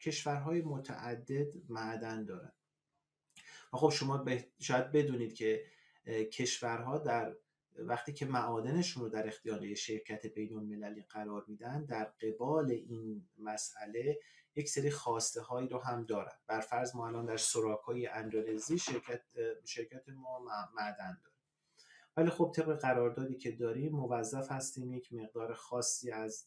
[0.00, 2.52] کشورهای متعدد معدن دارن.
[3.72, 4.24] و خب شما
[4.58, 5.64] شاید بدونید که
[6.32, 7.36] کشورها در
[7.78, 14.18] وقتی که معادنشون رو در اختیار شرکت بین المللی قرار میدن در قبال این مسئله
[14.54, 16.32] یک سری خواسته هایی رو هم دارن.
[16.46, 19.22] بر فرض ما الان در سراکای اندونزی شرکت
[19.64, 20.38] شرکت ما
[20.74, 21.35] معدن داریم
[22.16, 26.46] ولی خب طبق قراردادی که داریم موظف هستیم یک مقدار خاصی از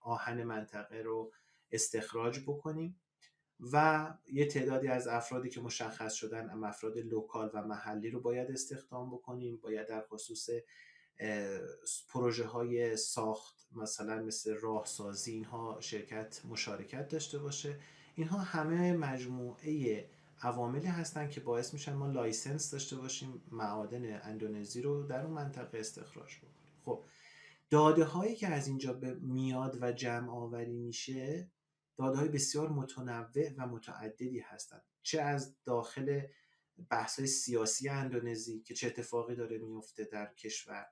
[0.00, 1.32] آهن منطقه رو
[1.70, 3.00] استخراج بکنیم
[3.72, 9.10] و یه تعدادی از افرادی که مشخص شدن افراد لوکال و محلی رو باید استخدام
[9.10, 10.48] بکنیم باید در خصوص
[12.08, 17.80] پروژه های ساخت مثلا مثل راهسازی اینها شرکت مشارکت داشته باشه.
[18.14, 20.04] اینها همه مجموعه
[20.42, 25.78] عواملی هستن که باعث میشن ما license داشته باشیم معادن اندونزی رو در اون منطقه
[25.78, 26.52] استخراج بکنیم.
[26.84, 27.04] خب
[27.70, 31.50] داده هایی که از اینجا به میاد و جمع آوری میشه
[31.96, 36.20] داده های بسیار متنوع و متعددی هستند چه از داخل
[36.90, 40.86] بحث های سیاسی اندونزی که چه اتفاقی داره میفته در کشور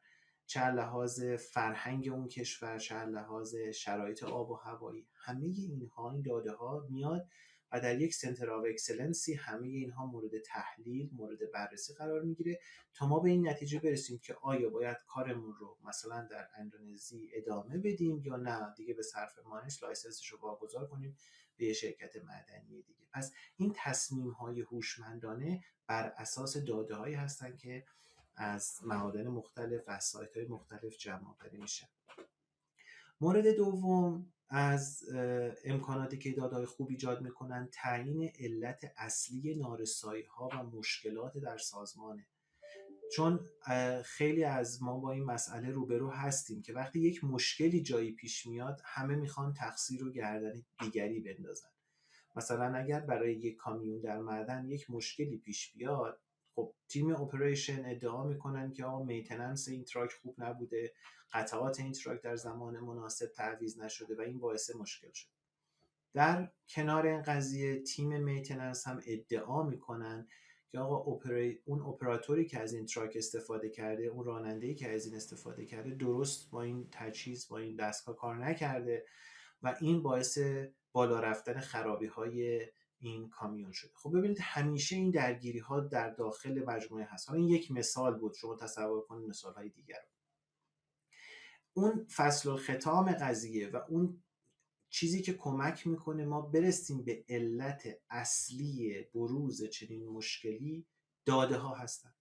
[0.46, 6.52] چه لحاظ فرهنگ اون کشور چه لحاظ شرایط آب و هوایی همه اینها این داده
[6.52, 7.28] ها میاد
[7.72, 12.60] و در یک center of excellence ی همه اینها مورد تحلیل مورد بررسی قرار می‌گیره
[12.94, 17.78] تا ما به این نتیجه برسیم که آیا باید کارمون رو مثلا در اندونزی ادامه
[17.78, 21.16] بدیم یا نه؟ دیگه به صرف مانش license ش رو واگذار کنیم
[21.56, 23.06] به شرکت معدنی دیگه.
[23.12, 27.84] پس این تصمیم های هوشمندانه بر اساس داده هایی هستن که
[28.36, 31.86] از معادن مختلف و سایت های مختلف جمع آوری میشن.
[33.20, 35.02] مورد دوم از
[35.64, 42.26] امکاناتی که دادهای خوب ایجاد می‌کنن تعیین علت اصلی نارسایی ها و مشکلات در سازمانه
[43.12, 43.40] چون
[44.04, 48.80] خیلی از ما با این مسئله روبرو هستیم که وقتی یک مشکلی جایی پیش میاد
[48.84, 51.68] همه می‌خوان تقصیر رو گردن دیگری بندازن.
[52.36, 56.20] مثلا اگر برای یک کامیون در معدن یک مشکلی پیش بیاد
[56.54, 60.92] خب تیم operation ادعا می‌کنن که آقا maintenance این truck خوب نبوده
[61.32, 65.28] قطعات این truck در زمان مناسب تعویض نشده و این باعث مشکل شد.
[66.14, 70.28] در کنار این قضیه تیم maintenance هم ادعا می‌کنن
[70.70, 71.18] که آقا
[71.64, 75.90] اون اپراتوری که از این truck استفاده کرده اون راننده که از این استفاده کرده
[75.90, 79.06] درست با این تجهیز با این دستگاه کار نکرده
[79.62, 80.38] و این باعث
[80.92, 82.66] بالا رفتن خرابی های
[83.00, 83.90] این کامیون شده.
[83.94, 87.28] خب ببینید همیشه این درگیری ها در داخل مجموعه هست.
[87.28, 90.00] حالا این یک مثال بود شما تصور کنید مثال های دیگر
[91.72, 94.22] اون فصل ختام قضیه و اون
[94.88, 100.86] چیزی که کمک می‌کنه ما برسیم به علت اصلی بروز چنین مشکلی
[101.26, 102.14] داده ها هستن.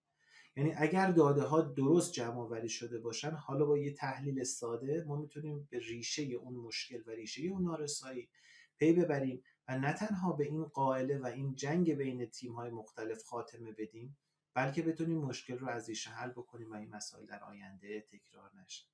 [0.56, 5.16] یعنی اگر داده ها درست جمع آوری شده باشن حالا با یه تحلیل ساده ما
[5.16, 8.30] می‌تونیم به ریشه اون مشکل و ریشه اون نارسایی
[8.78, 9.44] پی ببریم.
[9.78, 14.18] نه تنها به این قائله و این جنگ بین تیم های مختلف خاتمه بدیم
[14.54, 18.86] بلکه بتونیم مشکل رو از ریشه حل بکنیم و این مسائل در آینده تکرار نشه.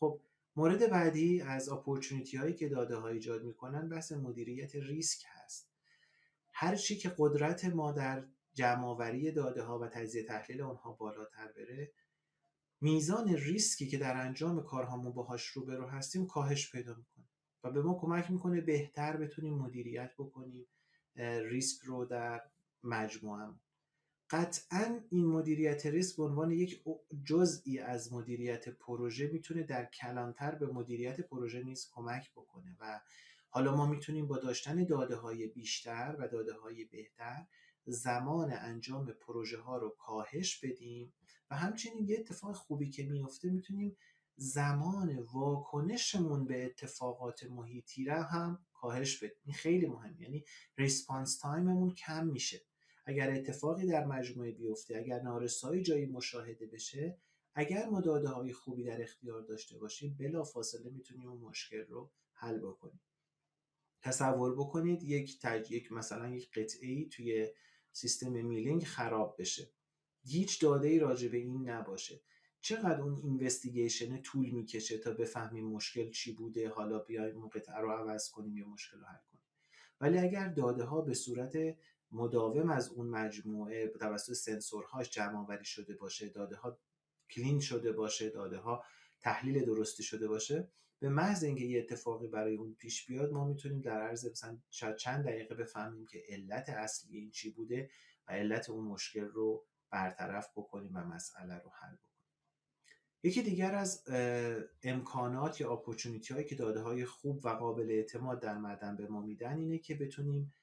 [0.00, 0.20] خب
[0.56, 5.70] مورد بعدی از اپورتونیتی هایی که داده ها ایجاد می‌کنن بحث مدیریت ریسک هست.
[6.52, 11.92] هر چی که قدرت ما در جمعآوری داده ها و تجزیه تحلیل آنها بالاتر بره
[12.80, 17.15] میزان ریسکی که در انجام کارهامون باهاش روبرو هستیم کاهش پیدا می‌کنه.
[17.64, 20.66] و به ما کمک می‌کنه بهتر بتونیم مدیریت بکنیم
[21.50, 22.42] ریسک رو در
[22.82, 23.54] مجموعه
[24.30, 26.82] قطعا این مدیریت ریسک به عنوان یک
[27.24, 33.00] جزئی از مدیریت پروژه می‌تونه در کلانتر به مدیریت پروژه نیز کمک بکنه و
[33.48, 37.46] حالا ما می‌تونیم با داشتن داده های بیشتر و داده های بهتر
[37.86, 41.12] زمان انجام پروژه ها رو کاهش بدیم
[41.50, 43.96] و همچنین یه اتفاق خوبی که میفته می‌تونیم
[44.36, 49.36] زمان واکنشمون به اتفاقات محیطی را هم کاهش بدیم.
[49.44, 50.44] این خیلی مهم یعنی
[50.78, 52.60] response time مون کم میشه.
[53.06, 57.18] اگر اتفاقی در مجموعه بیفته اگر نارسایی جایی مشاهده بشه
[57.54, 62.10] اگر ما داده های خوبی در اختیار داشته باشیم بلا فاصله می‌تونیم اون مشکل رو
[62.32, 63.00] حل بکنیم.
[64.02, 65.70] تصور بکنید یک تج...
[65.70, 67.48] یک مثلا یک قطعه ای توی
[67.92, 69.70] سیستم milling خراب بشه.
[70.24, 72.20] هیچ داده ای راجع به این نباشه.
[72.66, 77.90] چقدر اون investigation طول می‌کشه تا بفهمیم مشکل چی بوده؟ حالا بیایم اون قطعه رو
[77.90, 79.44] عوض کنیم یا مشکل رو حل کنیم.
[80.00, 81.56] ولی اگر داده ها به صورت
[82.12, 86.78] مداوم از اون مجموعه توسط سنسورهاش جمع آوری شده باشه داده ها
[87.30, 88.84] کلین شده باشه داده ها
[89.20, 93.80] تحلیل درستی شده باشه به محض اینکه یه اتفاقی برای اون پیش بیاد ما می‌تونیم
[93.80, 94.58] در عرض مثلا
[94.98, 97.90] چند دقیقه بفهمیم که علت اصلی این چی بوده
[98.28, 102.15] و علت اون مشکل رو برطرف بکنیم و مسئله رو حل بکنیم.
[103.22, 104.04] یکی دیگر از
[104.82, 109.20] امکانات یا اپورتونیتی هایی که داده های خوب و قابل اعتماد در معدن به ما
[109.20, 110.54] میدن اینه که بتونیم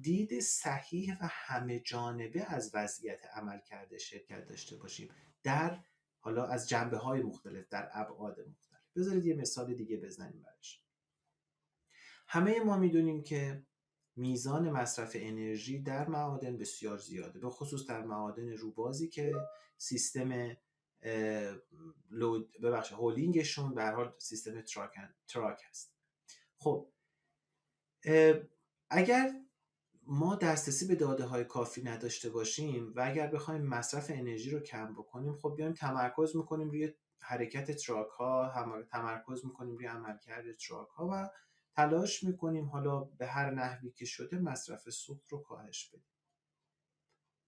[0.00, 5.08] دید صحیح و همه جانبه از وضعیت عمل کرده شرکت داشته باشیم
[5.42, 5.80] در
[6.18, 8.80] حالا از جنبه های مختلف در ابعاد مختلف.
[8.96, 10.82] بذارید یه مثال دیگه بزنیم برش
[12.26, 13.62] همه ما می‌دونیم که
[14.16, 19.34] میزان مصرف انرژی در معادن بسیار زیاده به خصوص در معادن روبازی که
[19.76, 20.56] سیستم
[22.10, 24.90] لود ببخشید هولینگشون به حال سیستم تراک,
[25.28, 25.94] truck هست.
[26.58, 26.92] خب
[28.90, 29.32] اگر
[30.02, 34.94] ما دسترسی به داده های کافی نداشته باشیم و اگر بخوایم مصرف انرژی رو کم
[34.94, 38.52] بکنیم خب بیایم تمرکز می‌کنیم روی حرکت truck ها
[38.90, 41.30] تمرکز می‌کنیم روی عملکرد truck ها و
[41.72, 46.04] تلاش می‌کنیم حالا به هر نحوی که شده مصرف سوخت رو کاهش بدیم.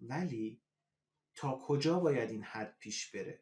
[0.01, 0.63] ولی
[1.41, 3.41] تا کجا باید این حد پیش بره؟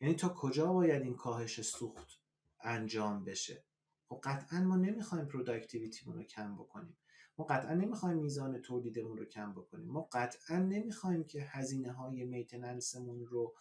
[0.00, 2.20] یعنی تا کجا باید این کاهش سوخت
[2.60, 3.64] انجام بشه؟
[4.08, 6.96] خب قطعا ما نمی‌خوایم productivity مون رو کم بکنیم.
[7.38, 9.88] ما قطعا نمی‌خوایم میزان تولیدمون رو کم بکنیم.
[9.88, 13.54] ما قطعا نمی‌خوایم که هزینه های maintenance مون رو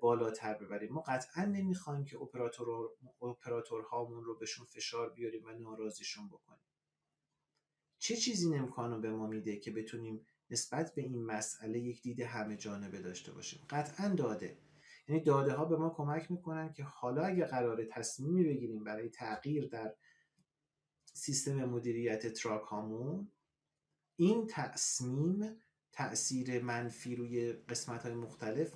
[0.00, 0.92] بالاتر ببریم.
[0.92, 2.90] ما قطعا نمی‌خوایم که اپراتور
[3.22, 6.66] اپراتورهامون رو بهشون فشار بیاریم و ناراضیشون بکنیم.
[7.98, 12.20] چه چیزی این امکان به ما میده که بتونیم نسبت به این مسئله یک دید
[12.20, 13.66] همه جانبه داشته باشیم.
[13.70, 14.58] قطعا داده.
[15.08, 19.68] یعنی داده ها به ما کمک می‌کنن که حالا اگه قرار تصمیمی بگیریم برای تغییر
[19.68, 19.94] در
[21.14, 23.32] سیستم مدیریت تراک هامون
[24.16, 25.56] این تصمیم
[25.92, 28.72] تاثیر منفی روی قسمت های مختلف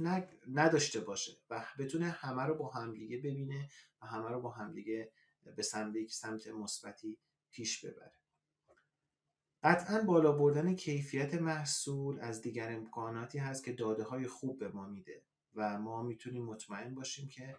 [0.49, 3.69] نداشته باشه و بتونه همه رو با همدیگه ببینه
[4.03, 5.13] و همه رو با همدیگه
[5.57, 7.19] به سمت سمت مثبتی
[7.51, 8.20] پیش ببره.
[9.63, 14.87] قطعا بالا بردن کیفیت محصول از دیگر امکاناتی هست که داده های خوب به ما
[14.87, 15.23] میده
[15.55, 17.57] و ما می‌تونیم مطمئن باشیم که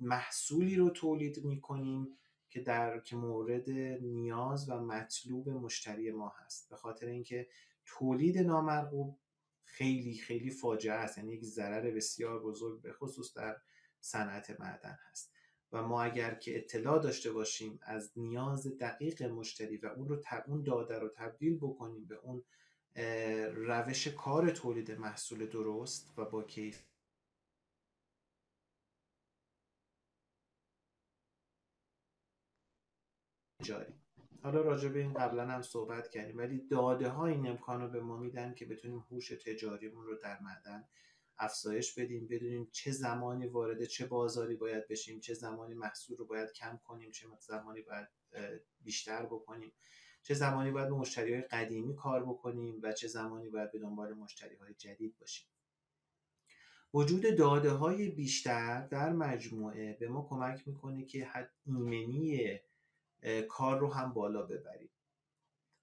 [0.00, 2.08] محصولی رو تولید می‌کنیم
[2.50, 6.68] که در که مورد نیاز و مطلوب مشتری ما هست.
[6.68, 7.48] به خاطر اینکه
[7.84, 9.18] تولید نامرغوب
[9.64, 11.18] خیلی خیلی فاجعه است.
[11.18, 13.56] یعنی یک ضرر بسیار بزرگ به خصوص در
[14.00, 15.32] صنعت معدن هست.
[15.72, 20.62] و ما اگر که اطلاع داشته باشیم از نیاز دقیق مشتری و اون رو اون
[20.62, 22.42] داده رو تبدیل بکنیم به اون
[23.54, 26.82] روش کار تولید محصول درست و با کیف
[33.62, 33.94] جاری.
[34.42, 38.00] حالا راجع به این قبلا هم صحبت کردیم ولی داده ها این امکان رو به
[38.00, 40.84] ما میدن که بتونیم هوش تجاریمون رو در معدن
[41.40, 46.52] افزایش بدیم بدونیم چه زمانی وارد چه بازاری باید بشیم چه زمانی محصول رو باید
[46.52, 48.08] کم کنیم چه زمانی باید
[48.80, 49.72] بیشتر بکنیم.
[50.22, 54.12] چه زمانی باید به مشتری های قدیمی کار بکنیم و چه زمانی باید به دنبال
[54.12, 55.46] مشتری های جدید باشیم.
[56.94, 62.60] وجود داده های بیشتر در مجموعه به ما کمک می‌کنه که حد ایمنی
[63.48, 64.90] کار رو هم بالا ببریم.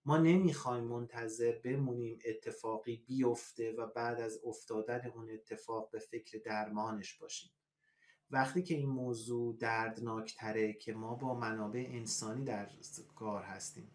[0.08, 7.17] ما نمی‌خوایم منتظر بمونیم اتفاقی بیفته و بعد از افتادن اون اتفاق به فکر درمانش
[7.17, 7.52] باشیم.
[8.32, 12.70] وقتی که این موضوع دردناکتره که ما با منابع انسانی در
[13.15, 13.91] کار هستیم.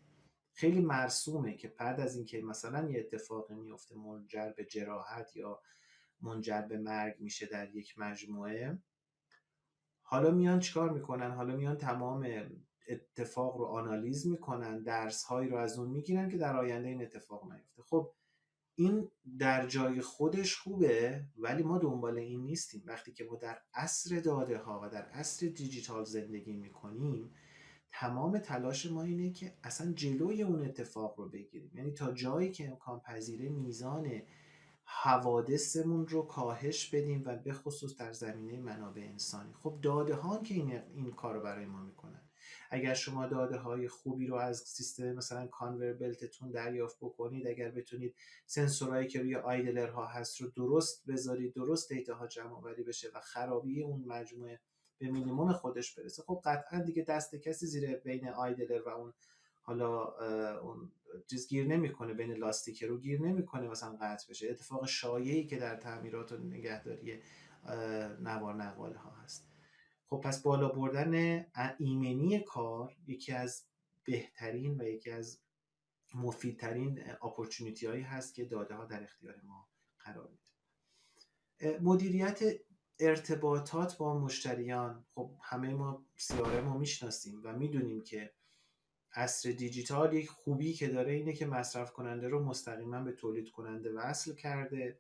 [0.52, 5.62] خیلی مرسومه که بعد از اینکه مثلا یه اتفاقی میفته منجر به جراحت یا
[6.20, 8.78] منجر به مرگ میشه در یک مجموعه
[10.02, 12.22] حالا میان چیکار می‌کنن؟ حالا میان تمام
[12.88, 17.52] اتفاق رو آنالیز می‌کنن درس هایی رو از اون می‌گیرن که در آینده این اتفاق
[17.52, 17.82] نیفته.
[17.82, 18.12] خب
[18.74, 22.82] این در جای خودش خوبه ولی ما دنبال این نیستیم.
[22.86, 27.34] وقتی که ما در عصر داده ها و در عصر دیجیتال زندگی می‌کنیم
[27.92, 31.70] تمام تلاش ما اینه که اصلا جلوی اون اتفاق رو بگیریم.
[31.74, 34.22] یعنی تا جایی که امکان پذیره میزان
[34.84, 39.52] حوادثمون رو کاهش بدیم و به خصوص در زمینه منابع انسانی.
[39.52, 42.21] خب داده ها که این, این کار رو برای ما می‌کنن.
[42.74, 48.14] اگر شما داده های خوبی رو از سیستم مثلا کانور بلتتون دریافت بکنید اگر بتونید
[48.46, 53.08] سنسورهایی که روی آیدلر ها هست رو درست بذارید درست دیتا ها جمع آوری بشه
[53.14, 54.60] و خرابی اون مجموعه
[54.98, 59.12] به مینیمم خودش برسه خب قطعا دیگه دست کسی زیر بین آیدلر و اون
[59.62, 60.04] حالا
[60.58, 60.92] اون
[61.30, 64.50] چیز گیر نمی‌کنه بین لاستیک رو گیر نمی‌کنه مثلا قطع بشه.
[64.50, 67.20] اتفاق شایعی که در تعمیرات و نگهداری
[68.20, 69.51] نوار نقاله ها هست.
[70.12, 71.44] خب پس بالا بردن
[71.78, 73.66] ایمنی کار یکی از
[74.04, 75.40] بهترین و یکی از
[76.14, 79.68] مفیدترین اپورتونیتی هایی هست که داده ها در اختیار ما
[80.00, 81.78] قرار میده.
[81.78, 82.40] مدیریت
[82.98, 85.04] ارتباطات با مشتریان.
[85.14, 88.32] خب همه ما سیاره ما می‌شناسیم و می‌دونیم که
[89.12, 93.92] عصر دیجیتال یک خوبی که داره اینه که مصرف کننده رو مستقیما به تولید کننده
[93.92, 94.98] وصل کرده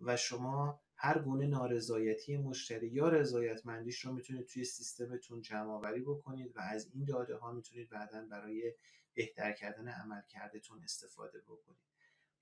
[0.00, 6.56] و شما هر گونه نارضایتی مشتری یا رضایتمندیش رو می‌تونید توی سیستمتون جمع آوری بکنید
[6.56, 8.74] و از این داده ها می‌تونید بعدا برای
[9.14, 11.86] بهتر کردن عملکردتون استفاده بکنید.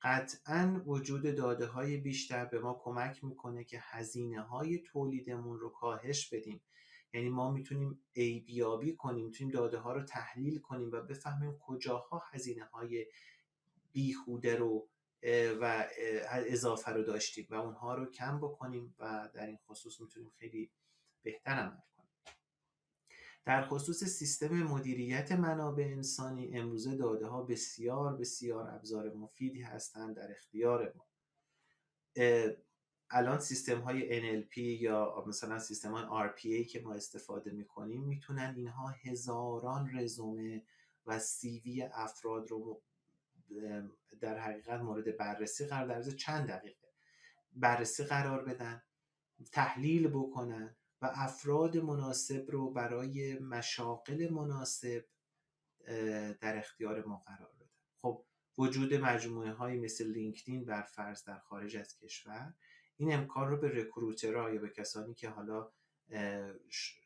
[0.03, 6.35] قطعا وجود داده های بیشتر به ما کمک می‌کنه که هزینه های تولیدمون رو کاهش
[6.35, 6.61] بدیم.
[7.13, 12.65] یعنی ما می‌تونیم ایبیابی کنیم می‌تونیم داده ها رو تحلیل کنیم و بفهمیم کجاها هزینه
[12.65, 13.07] های
[13.93, 14.89] بیهوده رو
[15.61, 15.89] و
[16.31, 20.71] اضافه رو داشتیم و اونها رو کم بکنیم و در این خصوص می‌تونیم خیلی
[21.23, 22.11] بهتر عمل کنیم.
[23.45, 30.31] در خصوص سیستم مدیریت منابع انسانی امروزه داده ها بسیار بسیار ابزار مفیدی هستند در
[30.31, 31.07] اختیار ما.
[33.11, 38.89] الان سیستم های NLP یا مثلا سیستم های RPA که ما استفاده می‌کنیم می‌تونن اینها
[38.89, 40.67] هزاران رزومه
[41.07, 42.83] و سیوی افراد رو
[44.21, 46.89] در حقیقت مورد بررسی قرار در چند دقیقه.
[47.53, 48.83] بررسی قرار بدن
[49.53, 55.05] تحلیل بکنن و افراد مناسب رو برای مشاقل مناسب
[56.41, 57.71] در اختیار ما قرار بدن.
[58.03, 58.25] خب
[58.59, 62.55] وجود مجموعه های مثل لینکدین بر فرض در خارج از کشور
[62.97, 65.71] این امکان رو به رکروترها یا به کسانی که حالا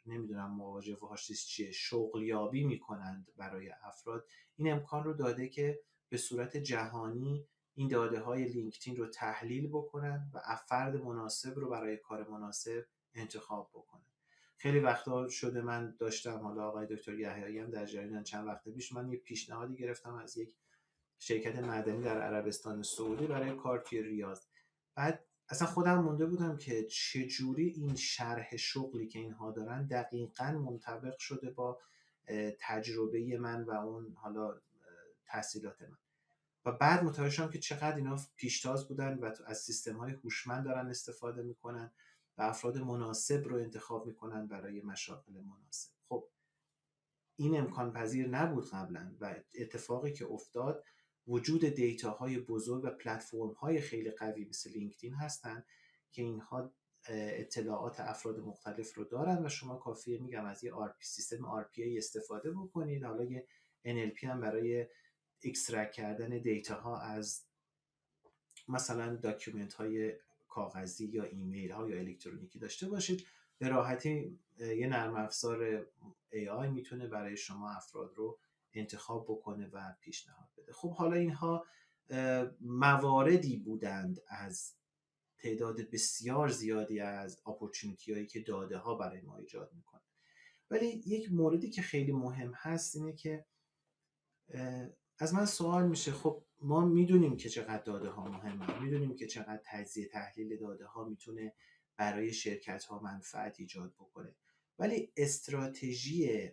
[0.06, 6.56] نمی‌دونم مواجه هاش چیه شغلیابی می‌کنند برای افراد این امکان رو داده که به صورت
[6.56, 12.86] جهانی این داده های لینکدین رو تحلیل بکنن و افراد مناسب رو برای کار مناسب
[13.14, 14.02] انتخاب بکنن.
[14.56, 18.92] خیلی وقتا شده من داشتم حالا آقای دکتر یحیایی هم در جریان چند وقت پیش
[18.92, 20.54] من یه پیشنهادی گرفتم از یک
[21.18, 24.40] شرکت معدنی در عربستان سعودی برای کار توی ریاض.
[24.94, 31.18] بعد اصلا خودم مونده بودم که چجوری این شرح شغلی که اینها دارن دقیقا منطبق
[31.18, 31.80] شده با
[32.60, 34.60] تجربه من و اون حالا
[35.28, 35.98] تحصیلات من.
[36.64, 40.86] و بعد متوجه شدم که چقدر اینا پیشتاز بودن و از سیستم های هوشمند دارن
[40.86, 41.92] استفاده می‌کنن
[42.38, 45.90] و افراد مناسب رو انتخاب می‌کنن برای مشاغل مناسب.
[46.08, 46.28] خب
[47.36, 50.84] این امکان پذیر نبود قبلا و اتفاقی که افتاد
[51.26, 55.64] وجود دیتا های بزرگ و پلتفرم های خیلی قوی مثل لینکدین هستن
[56.12, 56.72] که اینها
[57.08, 62.50] اطلاعات افراد مختلف رو دارن و شما کافیه میگم از یه RP سیستم RPA استفاده
[62.50, 63.04] بکنید.
[63.04, 63.46] حالا یه
[63.86, 64.86] NLP هم برای
[65.44, 67.44] extract کردن data ها از
[68.68, 70.12] مثلا document های
[70.48, 73.26] کاغذی یا ایمیل ها یا الکترونیکی داشته باشید.
[73.58, 75.86] به راحتی یه نرم افزار
[76.32, 78.38] AI می‌تونه برای شما افراد رو
[78.72, 80.72] انتخاب بکنه و پیشنهاد بده.
[80.72, 81.66] خب حالا اینها
[82.60, 84.74] مواردی بودند از
[85.38, 90.00] تعداد بسیار زیادی از opportunity هایی که داده ها برای ما ایجاد می‌کنه.
[90.70, 93.44] ولی یک موردی که خیلی مهم هست اینه که
[95.18, 99.60] از من سوال میشه خب ما می‌دونیم که چقدر داده ها مهمه می‌دونیم که چقدر
[99.64, 101.54] تجزیه تحلیل داده ها می‌تونه
[101.96, 104.34] برای شرکت ها منفعت ایجاد بکنه.
[104.78, 106.50] ولی استراتژی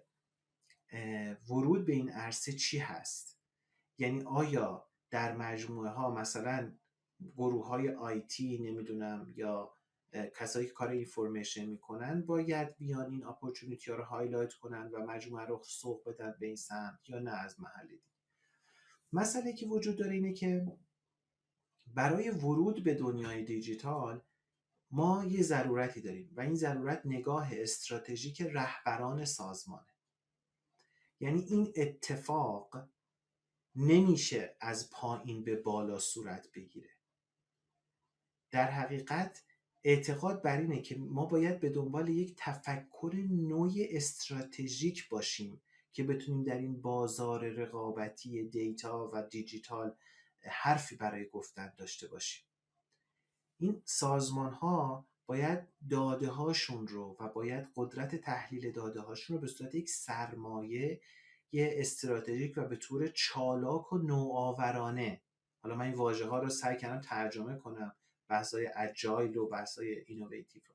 [1.49, 3.39] ورود به این عرصه چی هست؟
[3.97, 6.77] یعنی آیا در مجموعه ها مثلا
[7.37, 9.75] گروه های آیتی نمی‌دونم یا
[10.35, 15.45] کسایی که کار information می‌کنن باید بیان این opportunity ها رو highlight کنن و مجموعه
[15.45, 18.14] رو سوق بدن به این سمت یا نه از محل دید
[19.13, 20.77] مسئله که وجود داره اینه که
[21.87, 24.21] برای ورود به دنیای دیجیتال
[24.91, 29.87] ما یه ضرورتی داریم و این ضرورت نگاه استراتژیک رهبران سازمانه.
[31.19, 32.89] یعنی این اتفاق
[33.75, 36.89] نمیشه از پایین به بالا صورت بگیره.
[38.51, 39.43] در حقیقت
[39.83, 45.61] اعتقاد بر اینه که ما باید به دنبال یک تفکر نوع استراتژیک باشیم
[45.95, 49.95] که بتونیم در این بازار رقابتی دیتا و دیجیتال
[50.41, 52.45] حرفی برای گفتن داشته باشیم.
[53.57, 59.47] این سازمان ها باید داده هاشون رو و باید قدرت تحلیل داده هاشون رو به
[59.47, 61.01] صورت یک سرمایه
[61.51, 65.21] یه استراتژیک و به طور چالاک و نوآورانه
[65.61, 67.95] حالا من این واژه ها رو سعی کردم ترجمه کنم
[68.27, 70.73] بحثای agile و بحثای innovative رو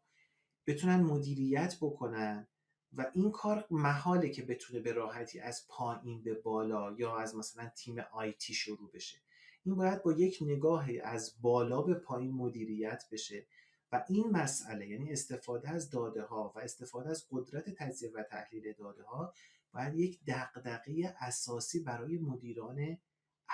[0.66, 2.49] بتونن مدیریت بکنن
[2.93, 7.68] و این کار محاله که بتونه به راحتی از پایین به بالا یا از مثلا
[7.68, 9.18] تیم IT شروع بشه.
[9.64, 13.47] این باید با یک نگاه از بالا به پایین مدیریت بشه
[13.93, 18.72] و این مسئله یعنی استفاده از داده ها و استفاده از قدرت تجزیه و تحلیل
[18.72, 19.34] داده ها
[19.72, 22.99] باید یک دغدغه اساسی برای مدیران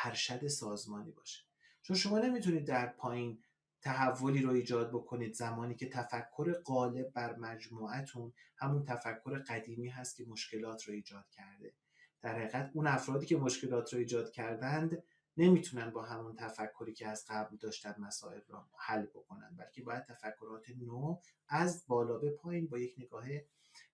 [0.05, 1.43] ارشد سازمانی باشه.
[1.83, 3.43] چون شما نمی‌تونید در پایین
[3.87, 5.35] تحولی رو ایجاد بکنید.
[5.35, 11.75] زمانی که تفکر غالب بر مجموعتون همون تفکر قدیمی هست که مشکلات رو ایجاد کرده.
[12.23, 15.03] در حقیقت اون افرادی که مشکلات رو ایجاد کردند
[15.37, 20.71] نمی‌تونن با همون تفکری که از قبل داشتن مسائل رو حل بکنن بلکه باید تفکرات
[20.71, 23.25] نو از بالا به پایین با یک نگاه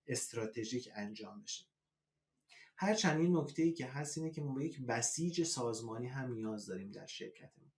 [0.07, 1.65] استراتژیک انجام بشه.
[2.77, 6.67] هرچند این نکته ای که هست اینه که ما به یک بسیج سازمانی هم نیاز
[6.67, 7.73] داریم در شرکتمون.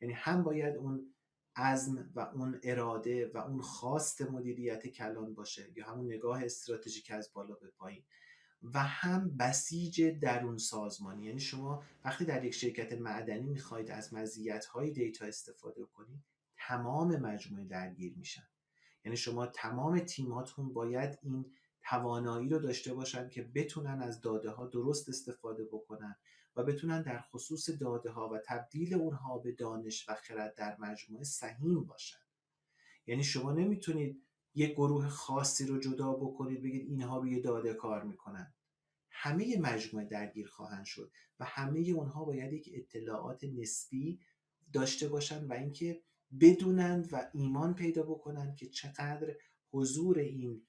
[0.00, 1.14] یعنی هم باید اون
[1.58, 7.30] عزم و اون اراده و اون خواست مدیریت کلان باشه یا همون نگاه استراتژیک از
[7.34, 8.02] بالا به پایین.
[8.62, 11.24] و هم بسیج درون سازمانی.
[11.24, 16.24] یعنی شما وقتی در یک شرکت معدنی می‌خواهید از مزیت های دیتا استفاده کنید
[16.56, 18.48] تمام مجموعه درگیر میشن.
[19.04, 21.52] یعنی شما تمام تیماتون باید این
[21.82, 26.16] توانایی رو داشته باشن که بتونن از داده ها درست استفاده بکنن
[26.58, 31.24] و بتونن در خصوص داده ها و تبدیل اونها به دانش و خرد در مجموعه
[31.24, 32.18] سهیم باشن.
[33.06, 34.22] یعنی شما نمی‌تونید
[34.54, 38.54] یک گروه خاصی رو جدا بکنید بگید اینها روی داده کار می‌کنن.
[39.10, 44.20] همه مجموعه درگیر خواهند شد و همه اونها باید یک اطلاعات نسبی
[44.72, 46.02] داشته باشن و اینکه
[46.40, 49.36] بدونند و ایمان پیدا بکنند که چقدر
[49.70, 50.66] حضور این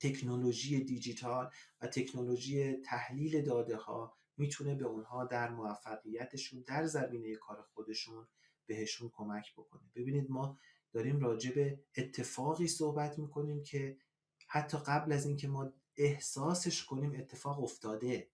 [0.00, 1.50] تکنولوژی دیجیتال
[1.80, 8.26] و تکنولوژی تحلیل داده ها می‌تونه به اونها در موفقیتشون در زمینه کار خودشون
[8.66, 9.82] بهشون کمک بکنه.
[9.94, 10.58] ببینید ما
[10.92, 13.98] داریم راجع به اتفاقی صحبت می‌کنیم که
[14.46, 18.30] حتی قبل از اینکه ما احساسش کنیم اتفاق افتاده.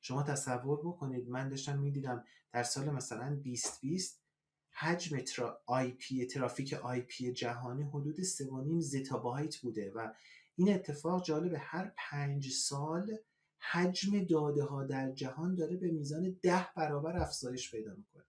[0.00, 4.22] شما تصور بکنید من داشتم می‌دیدم در سال مثلا 2020
[4.70, 10.12] حجم ترا IP ترافیک IP جهانی حدود 3.5 زتابایت بوده و
[10.56, 13.18] این اتفاق جالب هر پنج سال
[13.58, 18.24] حجم داده ها در جهان داره به میزان ده برابر افزایش پیدا می‌کنه.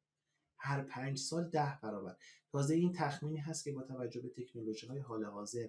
[0.57, 2.15] هر پنج سال ده برابر.
[2.51, 5.67] تازه این تخمینی هست که با توجه به تکنولوژی های حال حاضر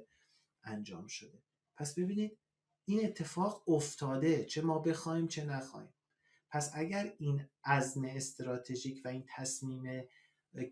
[0.64, 1.42] انجام شده.
[1.76, 2.38] پس ببینید
[2.84, 5.94] این اتفاق افتاده چه ما بخوایم چه نخوایم.
[6.50, 10.04] پس اگر این عزم استراتژیک و این تصمیم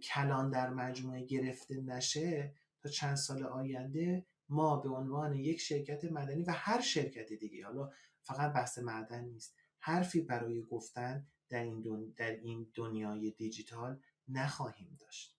[0.03, 6.43] کلان در مجموعه گرفته نشه تا چند سال آینده ما به عنوان یک شرکت مدنی
[6.43, 7.91] و هر شرکت دیگه حالا
[8.29, 9.57] فقط بحث معدن نیست.
[9.79, 15.39] حرفی برای گفتن در این, در این دنیای دیجیتال نخواهیم داشت.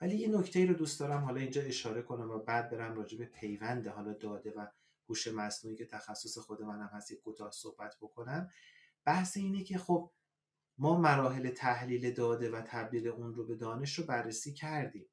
[0.00, 3.18] ولی یه نکته ای رو دوست دارم حالا اینجا اشاره کنم و بعد برم راجع
[3.18, 4.66] به پیوند حالا داده و
[5.08, 8.50] هوش مصنوعی که تخصص خود منم هست یک کوتاه صحبت بکنم.
[9.04, 10.12] بحث اینه که خب
[10.78, 15.08] ما مراحل تحلیل داده و تبدیل اون رو به دانش رو بررسی کردیم.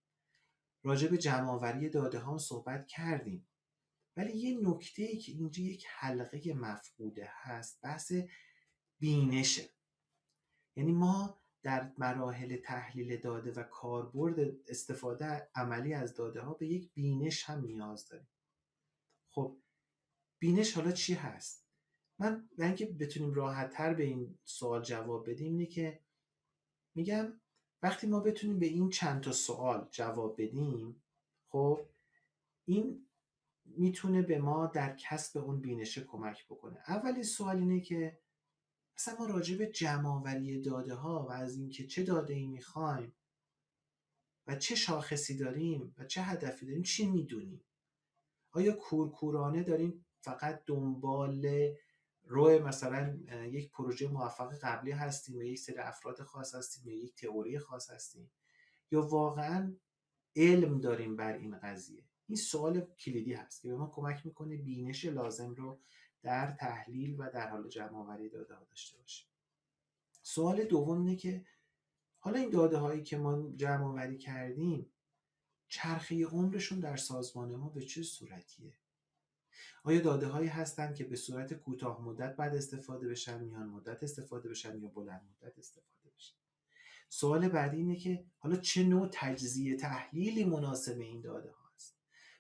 [0.84, 3.48] راجع به جمعآوری داده ها صحبت کردیم.
[4.18, 8.14] ولی یه نکته ای که اینجا یک حلقه مفقوده هست بحث
[9.00, 9.70] بینشه.
[10.76, 16.94] یعنی ما در مراحل تحلیل داده و کاربرد استفاده عملی از داده ها به یک
[16.94, 18.28] بینش هم نیاز داریم.
[19.30, 19.58] خب
[20.40, 21.66] بینش حالا چی هست؟
[22.20, 26.00] من برای اینکه بتونیم راحت تر به این سوال جواب بدیم اینه که
[26.96, 27.42] میگم
[27.84, 31.04] وقتی ما بتونیم به این چند تا سوال جواب بدیم
[31.48, 31.86] خب
[32.66, 33.05] این
[33.66, 36.80] می‌تونه به ما در کسب اون بینشه کمک بکنه.
[36.88, 38.20] اولین سوال اینه که
[38.98, 43.16] اصلا ما راجع به جمعآوری داده ها و از اینکه چه داده ای می‌خوایم
[44.48, 47.66] و چه شاخصی داریم و چه هدفی داریم چی می‌دونیم؟
[48.52, 51.48] آیا کورکورانه داریم فقط دنبال
[52.24, 53.20] روی مثلا
[53.52, 57.90] یک پروژه موفق قبلی هستیم و یک سری افراد خاص هستیم یا یک تئوری خاص
[57.90, 58.32] هستیم؟
[58.92, 59.76] یا واقعا
[60.36, 65.06] علم داریم بر این قضیه؟ این سوال کلیدی هست که به ما کمک می‌کنه بینش
[65.06, 65.80] لازم رو
[66.24, 69.28] در تحلیل و در حال جمع آوری داده ها داشته باشیم
[70.22, 71.46] سوال دوم اینه که
[72.20, 74.92] حالا این داده هایی که ما جمع آوری کردیم
[75.68, 78.74] چرخه عمرشون در سازمان ما به چه صورتیه؟
[79.84, 84.50] آیا داده هایی هستند که به صورت کوتاه مدت بعد استفاده بشن میان مدت استفاده
[84.50, 86.36] بشن یا بلند مدت استفاده بشن؟
[87.10, 91.65] سوال بعدی اینه که حالا چه نوع تجزیه تحلیلی مناسب این داده ها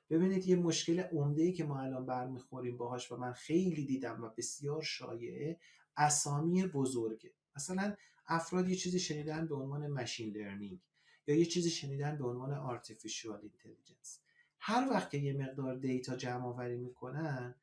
[0.09, 4.29] ببینید یه مشکل عمده ای که ما الان برمیخوریم باهاش و من خیلی دیدم و
[4.37, 5.59] بسیار شایعه
[5.97, 7.33] اسامی بزرگه.
[7.55, 7.95] مثلا
[8.27, 10.79] افراد یه چیزی شنیدن به عنوان machine learning
[11.27, 14.19] یا یه چیزی شنیدن به عنوان artificial intelligence
[14.59, 17.55] هر وقت که یه مقدار data جمع آوری می‌کنن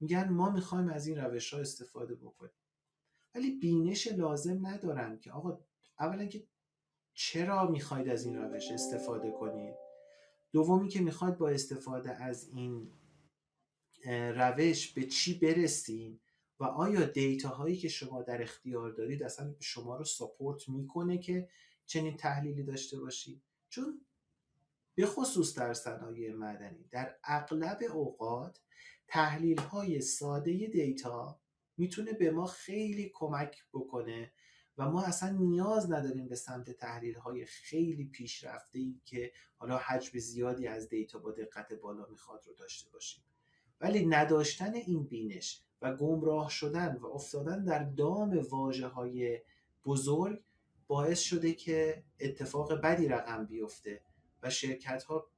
[0.00, 2.52] میگن ما می‌خوایم از این روش ها استفاده بکنیم.
[3.34, 5.60] ولی بینش لازم ندارن که آقا
[6.00, 6.46] اولا که
[7.14, 9.87] چرا می‌خواید از این روش استفاده کنید؟
[10.58, 12.92] دومی که می‌خواید با استفاده از این
[14.34, 16.20] روش به چی برسیم
[16.60, 21.48] و آیا data هایی که شما در اختیار دارید اصلا شما رو support می‌کنه که
[21.86, 24.00] چنین تحلیلی داشته باشید؟ چون
[24.94, 28.60] به خصوص در صنایع معدنی در اغلب اوقات
[29.08, 31.40] تحلیل های ساده data
[31.76, 34.32] می‌تونه به ما خیلی کمک بکنه
[34.78, 40.18] و ما اصلا نیاز نداریم به سمت تحلیل های خیلی پیشرفته ای که حالا حجم
[40.18, 43.24] زیادی از data با دقت بالا می‌خواد رو داشته باشیم.
[43.80, 49.40] ولی نداشتن این بینش و گمراه شدن و افتادن در دام واجه های
[49.84, 50.42] بزرگ
[50.86, 54.02] باعث شده که اتفاق بدی رقم بیفته
[54.42, 55.30] و شرکت ها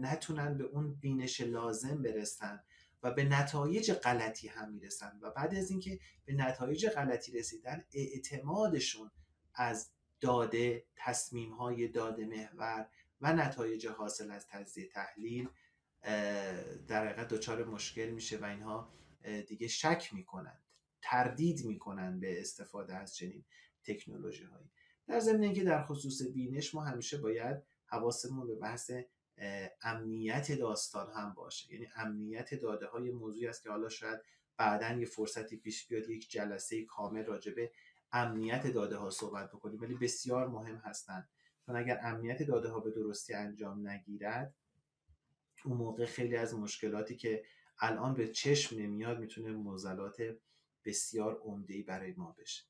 [0.00, 2.60] نتونن به اون بینش لازم برسن
[3.02, 5.18] و به نتایج غلطی هم می‌رسن.
[5.22, 9.10] و بعد از اینکه به نتایج غلطی رسیدن اعتمادشون
[9.54, 9.90] از
[10.20, 12.88] داده تصمیم های داده محور
[13.20, 15.48] و نتایج حاصل از تجزیه تحلیل
[16.86, 18.92] در حقیقت دچار مشکل میشه و اینها
[19.48, 20.62] دیگه شک می‌کنند
[21.02, 23.44] تردید می‌کنن به استفاده از چنین
[23.84, 24.70] تکنولوژی هایی
[25.06, 28.90] در ضمن اینکه در خصوص بینش ما همیشه باید حواسمون به بحث
[29.82, 31.72] امنیت داستان هم باشه.
[31.72, 34.20] یعنی امنیت داده های موضوعی است که حالا شاید
[34.56, 37.72] بعدا یه فرصتی پیش بیاد یک جلسه کامل راجبه
[38.12, 39.80] امنیت داده ها صحبت بکنیم.
[39.80, 41.28] ولی بسیار مهم هستند
[41.66, 44.54] چون اگر امنیت داده ها به درستی انجام نگیرد
[45.64, 47.44] اون موقع خیلی از مشکلاتی که
[47.78, 50.22] الان به چشم نمیاد می‌تونه موزلات
[50.84, 52.64] بسیار عمده برای ما بشه.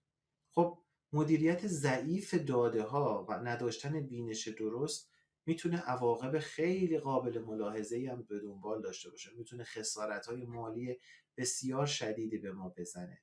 [0.50, 0.78] خب
[1.12, 5.10] مدیریت ضعیف داده ها و نداشتن بینش درست
[5.46, 9.30] می‌تونه عواقب خیلی قابل ملاحظه هم به دنبال داشته باشه.
[9.36, 10.98] می‌تونه خسارت های مالی
[11.36, 13.22] بسیار شدیدی به ما بزنه.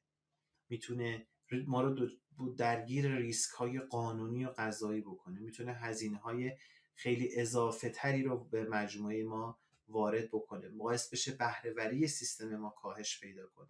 [0.69, 1.27] می‌تونه
[1.67, 2.09] ما رو
[2.57, 5.39] درگیر ریسک های قانونی و قضایی بکنه.
[5.39, 6.57] می‌تونه هزینه های
[6.95, 10.69] خیلی اضافه تری رو به مجموعه ما وارد بکنه.
[10.69, 13.69] باعث بشه بهرهوری سیستم ما کاهش پیدا کنه.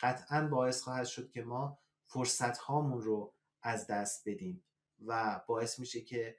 [0.00, 3.32] قطعا باعث خواهد شد که ما فرصت هامون رو
[3.62, 4.64] از دست بدیم
[5.06, 6.36] و باعث میشه که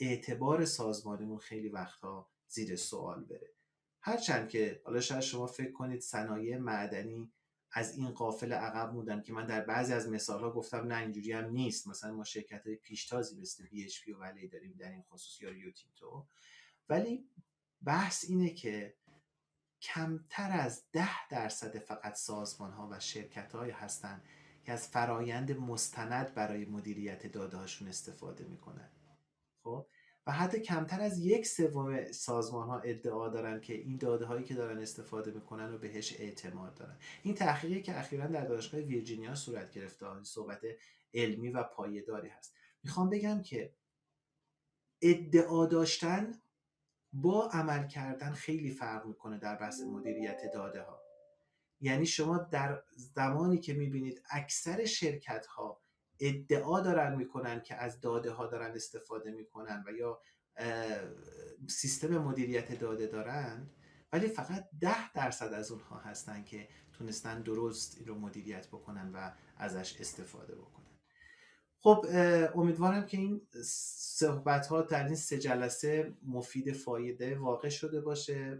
[0.00, 3.54] اعتبار سازمانمون خیلی وقتها زیر سوال بره.
[4.00, 7.32] هرچند که حالا شاید شما فکر کنید صنایع معدنی
[7.72, 11.32] از این قافل عقب موندن که من در بعضی از مثال ها گفتم نه اینجوری
[11.32, 11.88] هم نیست.
[11.88, 16.26] مثلا ما شرکت های پیشتازی مثل BHP و ولی داریم در این خصوص یا ریوتینتو
[16.88, 17.28] ولی
[17.82, 18.96] بحث اینه که
[19.82, 24.22] کمتر از ده درصد فقط سازمان ها و شرکت های هستن
[24.64, 28.90] که از فرایند مستند برای مدیریت داده استفاده می‌کنن.
[29.68, 29.86] خب؟
[30.26, 34.54] و حتی کمتر از یک سوم سازمان ها ادعا دارن که این داده هایی که
[34.54, 36.96] دارن استفاده می‌کنن و بهش اعتماد دارن.
[37.22, 40.60] این تحقیقی که اخیرا در دانشگاه ویرجینیا صورت گرفته صحبت
[41.14, 42.54] علمی و پایداری هست.
[42.82, 43.74] می‌خوام بگم که
[45.02, 46.42] ادعا داشتن
[47.12, 51.02] با عمل کردن خیلی فرق می‌کنه در بحث مدیریت داده ها
[51.80, 55.80] یعنی شما در زمانی که می‌بینید اکثر شرکت ها
[56.20, 60.20] ادعا دارن می‌کنن که از داده ها دارن استفاده می‌کنن و یا
[61.68, 63.74] سیستم مدیریت داده دارند
[64.12, 69.32] ولی فقط ده درصد از اونها هستن که تونستن درست این رو مدیریت بکنن و
[69.56, 70.84] ازش استفاده بکنن.
[71.80, 72.06] خب
[72.54, 78.58] امیدوارم که این صحبت ها در این سه جلسه مفید فایده واقع شده باشه.